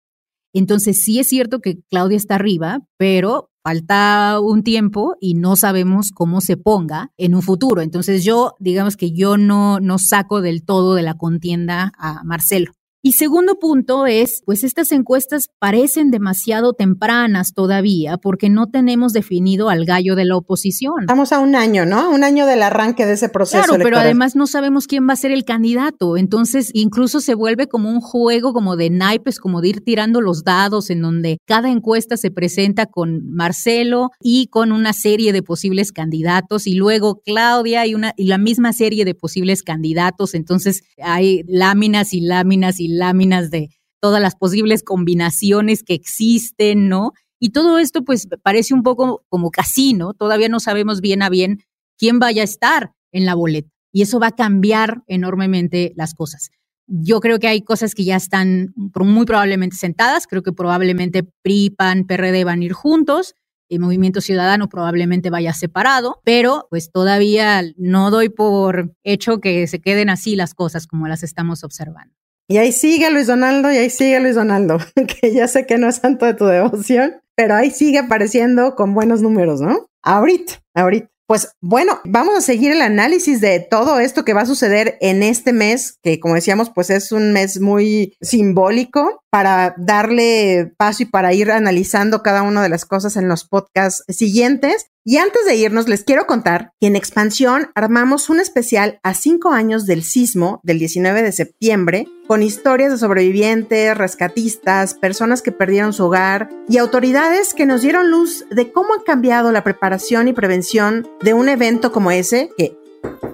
Entonces 0.53 1.03
sí 1.03 1.19
es 1.19 1.29
cierto 1.29 1.61
que 1.61 1.81
Claudia 1.91 2.17
está 2.17 2.37
arriba, 2.37 2.81
pero 2.97 3.51
falta 3.63 4.41
un 4.41 4.63
tiempo 4.63 5.17
y 5.21 5.35
no 5.35 5.57
sabemos 5.57 6.11
cómo 6.15 6.41
se 6.41 6.57
ponga 6.57 7.13
en 7.17 7.35
un 7.35 7.43
futuro. 7.43 7.83
Entonces 7.83 8.25
yo, 8.25 8.55
digamos 8.59 8.97
que 8.97 9.13
yo 9.13 9.37
no, 9.37 9.81
no 9.81 9.99
saco 9.99 10.41
del 10.41 10.65
todo 10.65 10.95
de 10.95 11.03
la 11.03 11.15
contienda 11.15 11.93
a 11.99 12.25
Marcelo. 12.25 12.73
Y 13.03 13.13
segundo 13.13 13.59
punto 13.59 14.07
es, 14.07 14.43
pues 14.45 14.63
estas 14.63 14.93
encuestas 14.93 15.49
parecen 15.59 16.11
demasiado 16.11 16.75
tempranas 16.75 17.55
todavía 17.55 18.19
porque 18.19 18.51
no 18.51 18.67
tenemos 18.67 19.15
definido 19.15 19.71
al 19.71 19.87
gallo 19.87 20.17
de 20.17 20.27
la 20.27 20.37
oposición. 20.37 21.01
Estamos 21.01 21.33
a 21.33 21.39
un 21.39 21.57
año, 21.57 21.87
¿no? 21.87 22.11
Un 22.11 22.25
año 22.25 22.45
del 22.45 22.63
arranque 22.63 23.07
de 23.07 23.15
ese 23.15 23.31
proceso. 23.31 23.65
Claro, 23.65 23.83
pero 23.83 23.97
además 23.97 24.37
no 24.37 24.47
sabemos 24.47 24.87
quién 24.87 25.09
va 25.09 25.15
a 25.15 25.17
ser 25.17 25.31
el 25.31 25.47
candidato. 25.47 26.19
Entonces, 26.19 26.71
incluso 26.75 27.21
se 27.21 27.35
vuelve 27.35 27.69
como 27.69 27.89
un 27.89 28.03
juego 28.03 28.53
como 28.53 28.77
de 28.77 28.91
naipes, 28.91 29.39
como 29.39 29.63
de 29.63 29.69
ir 29.69 29.81
tirando 29.83 30.21
los 30.21 30.45
dados 30.45 30.91
en 30.91 31.01
donde 31.01 31.39
cada 31.47 31.71
encuesta 31.71 32.19
se 32.19 32.31
presenta 32.31 32.85
con 32.85 33.33
Marcelo 33.33 34.11
y 34.21 34.49
con 34.49 34.73
una 34.73 34.93
serie 34.93 35.33
de 35.33 35.43
posibles 35.43 35.93
candidatos 35.93 36.67
y 36.67 36.75
luego 36.75 37.23
Claudia 37.25 37.87
y 37.87 37.95
una 37.95 38.13
y 38.17 38.27
la 38.27 38.37
misma 38.37 38.75
serie 38.75 39.07
de 39.07 39.15
posibles 39.15 39.63
candidatos. 39.63 40.35
Entonces, 40.35 40.83
hay 41.03 41.45
láminas 41.47 42.13
y 42.13 42.21
láminas 42.21 42.79
y 42.79 42.90
láminas 42.99 43.51
de 43.51 43.71
todas 44.01 44.21
las 44.21 44.35
posibles 44.37 44.83
combinaciones 44.83 45.83
que 45.83 45.95
existen, 45.95 46.89
¿no? 46.89 47.13
Y 47.39 47.51
todo 47.51 47.79
esto 47.79 48.05
pues 48.05 48.29
parece 48.43 48.75
un 48.75 48.83
poco 48.83 49.25
como 49.29 49.51
casino, 49.51 50.15
todavía 50.15 50.49
no 50.49 50.61
sabemos 50.61 51.01
bien 51.01 51.23
a 51.23 51.29
bien 51.29 51.63
quién 51.99 52.19
vaya 52.19 52.43
a 52.43 52.45
estar 52.45 52.93
en 53.13 53.25
la 53.25 53.35
boleta 53.35 53.71
y 53.93 54.03
eso 54.03 54.21
va 54.21 54.29
a 54.29 54.37
cambiar 54.37 55.03
enormemente 55.07 55.93
las 55.97 56.15
cosas. 56.15 56.51
Yo 56.87 57.21
creo 57.21 57.39
que 57.39 57.49
hay 57.49 57.63
cosas 57.63 57.95
que 57.95 58.05
ya 58.05 58.17
están 58.17 58.75
muy 58.77 59.25
probablemente 59.25 59.77
sentadas, 59.77 60.27
creo 60.27 60.43
que 60.43 60.53
probablemente 60.53 61.23
PRI, 61.23 61.71
PAN, 61.71 62.05
PRD 62.05 62.45
van 62.45 62.61
a 62.61 62.65
ir 62.65 62.73
juntos, 62.73 63.35
el 63.69 63.79
Movimiento 63.79 64.21
Ciudadano 64.21 64.69
probablemente 64.69 65.31
vaya 65.31 65.53
separado, 65.53 66.21
pero 66.25 66.67
pues 66.71 66.91
todavía 66.91 67.63
no 67.77 68.11
doy 68.11 68.29
por 68.29 68.93
hecho 69.05 69.39
que 69.39 69.67
se 69.69 69.81
queden 69.81 70.11
así 70.11 70.35
las 70.35 70.55
cosas 70.55 70.89
como 70.89 71.07
las 71.07 71.23
estamos 71.23 71.63
observando. 71.63 72.15
Y 72.51 72.59
ahí 72.59 72.73
sigue 72.73 73.09
Luis 73.11 73.29
Donaldo 73.29 73.71
y 73.71 73.77
ahí 73.77 73.91
sigue 73.91 74.19
Luis 74.19 74.35
Donaldo, 74.35 74.79
que 75.21 75.33
ya 75.33 75.47
sé 75.47 75.67
que 75.67 75.79
no 75.79 75.89
es 75.89 75.97
santo 75.97 76.27
de 76.27 76.35
tu 76.35 76.47
devoción, 76.47 77.23
pero 77.37 77.55
ahí 77.55 77.71
sigue 77.71 77.99
apareciendo 77.99 78.75
con 78.75 78.93
buenos 78.93 79.23
números, 79.23 79.61
¿no? 79.61 79.87
Ahorita, 80.03 80.55
ahorita. 80.75 81.09
Pues 81.29 81.53
bueno, 81.61 82.01
vamos 82.05 82.37
a 82.37 82.41
seguir 82.41 82.73
el 82.73 82.83
análisis 82.83 83.41
de 83.41 83.61
todo 83.61 84.01
esto 84.01 84.25
que 84.25 84.33
va 84.33 84.41
a 84.41 84.47
suceder 84.47 84.99
en 85.01 85.23
este 85.23 85.53
mes, 85.53 85.97
que 86.03 86.19
como 86.19 86.35
decíamos, 86.35 86.73
pues 86.75 86.91
es 86.91 87.13
un 87.13 87.33
mes 87.33 87.61
muy 87.61 88.17
simbólico 88.21 89.23
para 89.31 89.77
darle 89.79 90.73
paso 90.77 91.05
y 91.05 91.07
para 91.07 91.33
ir 91.33 91.53
analizando 91.53 92.25
cada 92.25 92.43
una 92.43 92.65
de 92.65 92.69
las 92.69 92.85
cosas 92.85 93.17
en 93.17 93.29
los 93.29 93.45
podcasts 93.45 94.03
siguientes. 94.09 94.87
Y 95.03 95.17
antes 95.17 95.47
de 95.47 95.55
irnos, 95.55 95.89
les 95.89 96.05
quiero 96.05 96.27
contar 96.27 96.73
que 96.79 96.87
en 96.87 96.95
Expansión 96.95 97.71
armamos 97.75 98.29
un 98.29 98.39
especial 98.39 99.01
a 99.03 99.15
cinco 99.15 99.51
años 99.51 99.87
del 99.87 100.03
sismo 100.03 100.61
del 100.63 100.79
19 100.79 101.23
de 101.23 101.33
septiembre, 101.33 102.07
con 102.29 102.43
historias 102.43 102.93
de 102.93 102.99
sobrevivientes, 102.99 103.97
rescatistas, 103.97 104.93
personas 104.93 105.41
que 105.41 105.53
perdieron 105.53 105.95
su 105.95 106.05
hogar 106.05 106.51
y 106.69 106.77
autoridades 106.77 107.55
que 107.55 107.65
nos 107.65 107.81
dieron 107.81 108.11
luz 108.11 108.45
de 108.51 108.73
cómo 108.73 108.93
ha 108.93 109.03
cambiado 109.03 109.53
la 109.53 109.65
preparación 109.65 110.29
y 110.29 110.35
prevención 110.35 111.09
de 111.23 111.33
un 111.33 111.49
evento 111.49 111.93
como 111.93 112.11
ese, 112.11 112.51
que 112.59 112.77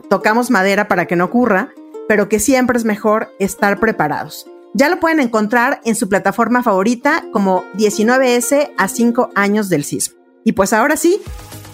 tocamos 0.08 0.52
madera 0.52 0.86
para 0.86 1.06
que 1.06 1.16
no 1.16 1.24
ocurra, 1.24 1.72
pero 2.06 2.28
que 2.28 2.38
siempre 2.38 2.78
es 2.78 2.84
mejor 2.84 3.34
estar 3.40 3.80
preparados. 3.80 4.46
Ya 4.72 4.88
lo 4.88 5.00
pueden 5.00 5.18
encontrar 5.18 5.80
en 5.84 5.96
su 5.96 6.08
plataforma 6.08 6.62
favorita 6.62 7.24
como 7.32 7.64
19S 7.74 8.70
a 8.76 8.86
5 8.86 9.30
años 9.34 9.68
del 9.68 9.82
sismo. 9.82 10.25
Y 10.46 10.52
pues 10.52 10.72
ahora 10.72 10.96
sí, 10.96 11.20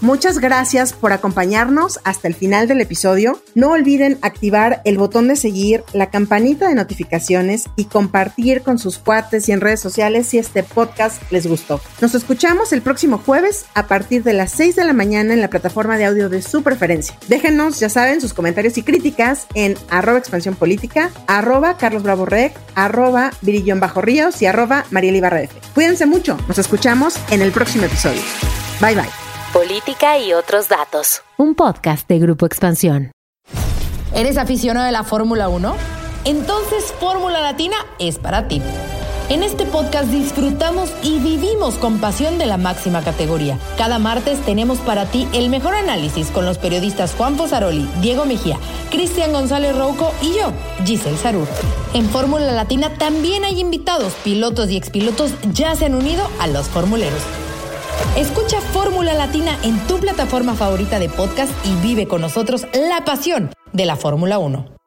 Muchas 0.02 0.40
gracias 0.40 0.94
por 0.94 1.12
acompañarnos 1.12 2.00
hasta 2.02 2.26
el 2.26 2.34
final 2.34 2.66
del 2.66 2.80
episodio. 2.80 3.40
No 3.54 3.70
olviden 3.70 4.18
activar 4.20 4.82
el 4.84 4.98
botón 4.98 5.28
de 5.28 5.36
seguir, 5.36 5.84
la 5.92 6.10
campanita 6.10 6.68
de 6.68 6.74
notificaciones 6.74 7.66
y 7.76 7.84
compartir 7.84 8.62
con 8.62 8.80
sus 8.80 8.98
cuates 8.98 9.48
y 9.48 9.52
en 9.52 9.60
redes 9.60 9.78
sociales 9.78 10.26
si 10.26 10.38
este 10.38 10.64
podcast 10.64 11.22
les 11.30 11.46
gustó. 11.46 11.80
Nos 12.00 12.16
escuchamos 12.16 12.72
el 12.72 12.82
próximo 12.82 13.18
jueves 13.24 13.66
a 13.74 13.86
partir 13.86 14.24
de 14.24 14.32
las 14.32 14.50
6 14.50 14.74
de 14.74 14.84
la 14.84 14.92
mañana 14.92 15.34
en 15.34 15.40
la 15.40 15.50
plataforma 15.50 15.96
de 15.96 16.06
audio 16.06 16.28
de 16.28 16.42
su 16.42 16.64
preferencia. 16.64 17.16
Déjenos, 17.28 17.78
ya 17.78 17.88
saben, 17.88 18.20
sus 18.20 18.34
comentarios 18.34 18.76
y 18.78 18.82
críticas 18.82 19.46
en 19.54 19.76
arroba 19.88 20.18
expansión 20.18 20.56
política, 20.56 21.12
arroba 21.28 21.76
Carlos 21.76 22.02
Bravo 22.02 22.26
Rec, 22.26 22.52
arroba 22.74 23.30
Virillón 23.40 23.78
Bajo 23.78 24.00
Ríos 24.00 24.42
y 24.42 24.46
arroba 24.46 24.84
Mariel 24.90 25.14
Ibarra 25.14 25.42
Cuídense 25.74 26.06
mucho, 26.06 26.36
nos 26.48 26.58
escuchamos 26.58 27.14
en 27.30 27.40
el 27.40 27.52
próximo 27.52 27.84
episodio. 27.84 28.20
Bye 28.82 28.96
bye. 28.96 29.08
Política 29.52 30.18
y 30.18 30.32
otros 30.32 30.68
datos. 30.68 31.22
Un 31.36 31.54
podcast 31.54 32.08
de 32.08 32.18
Grupo 32.18 32.46
Expansión. 32.46 33.12
¿Eres 34.12 34.36
aficionado 34.38 34.86
de 34.86 34.90
la 34.90 35.04
Fórmula 35.04 35.48
1? 35.48 35.76
Entonces 36.24 36.92
Fórmula 36.98 37.40
Latina 37.40 37.76
es 38.00 38.18
para 38.18 38.48
ti. 38.48 38.60
En 39.28 39.44
este 39.44 39.66
podcast 39.66 40.08
disfrutamos 40.08 40.90
y 41.04 41.20
vivimos 41.20 41.76
con 41.76 42.00
pasión 42.00 42.38
de 42.38 42.46
la 42.46 42.56
máxima 42.56 43.04
categoría. 43.04 43.56
Cada 43.78 44.00
martes 44.00 44.40
tenemos 44.40 44.78
para 44.78 45.06
ti 45.06 45.28
el 45.32 45.48
mejor 45.48 45.76
análisis 45.76 46.32
con 46.32 46.44
los 46.44 46.58
periodistas 46.58 47.14
Juan 47.14 47.36
Fosaroli, 47.36 47.88
Diego 48.00 48.24
Mejía, 48.24 48.58
Cristian 48.90 49.32
González 49.32 49.76
Rouco 49.78 50.12
y 50.22 50.34
yo, 50.34 50.52
Giselle 50.84 51.18
Sarur. 51.18 51.46
En 51.94 52.06
Fórmula 52.10 52.50
Latina 52.50 52.92
también 52.98 53.44
hay 53.44 53.60
invitados, 53.60 54.12
pilotos 54.24 54.70
y 54.70 54.76
expilotos 54.76 55.34
ya 55.52 55.76
se 55.76 55.86
han 55.86 55.94
unido 55.94 56.28
a 56.40 56.48
los 56.48 56.66
formuleros. 56.66 57.22
Escucha 58.16 58.60
Fórmula 58.60 59.14
Latina 59.14 59.58
en 59.62 59.78
tu 59.86 59.98
plataforma 59.98 60.54
favorita 60.54 60.98
de 60.98 61.08
podcast 61.08 61.52
y 61.64 61.74
vive 61.86 62.06
con 62.06 62.20
nosotros 62.20 62.66
la 62.74 63.04
pasión 63.04 63.50
de 63.72 63.86
la 63.86 63.96
Fórmula 63.96 64.38
1. 64.38 64.81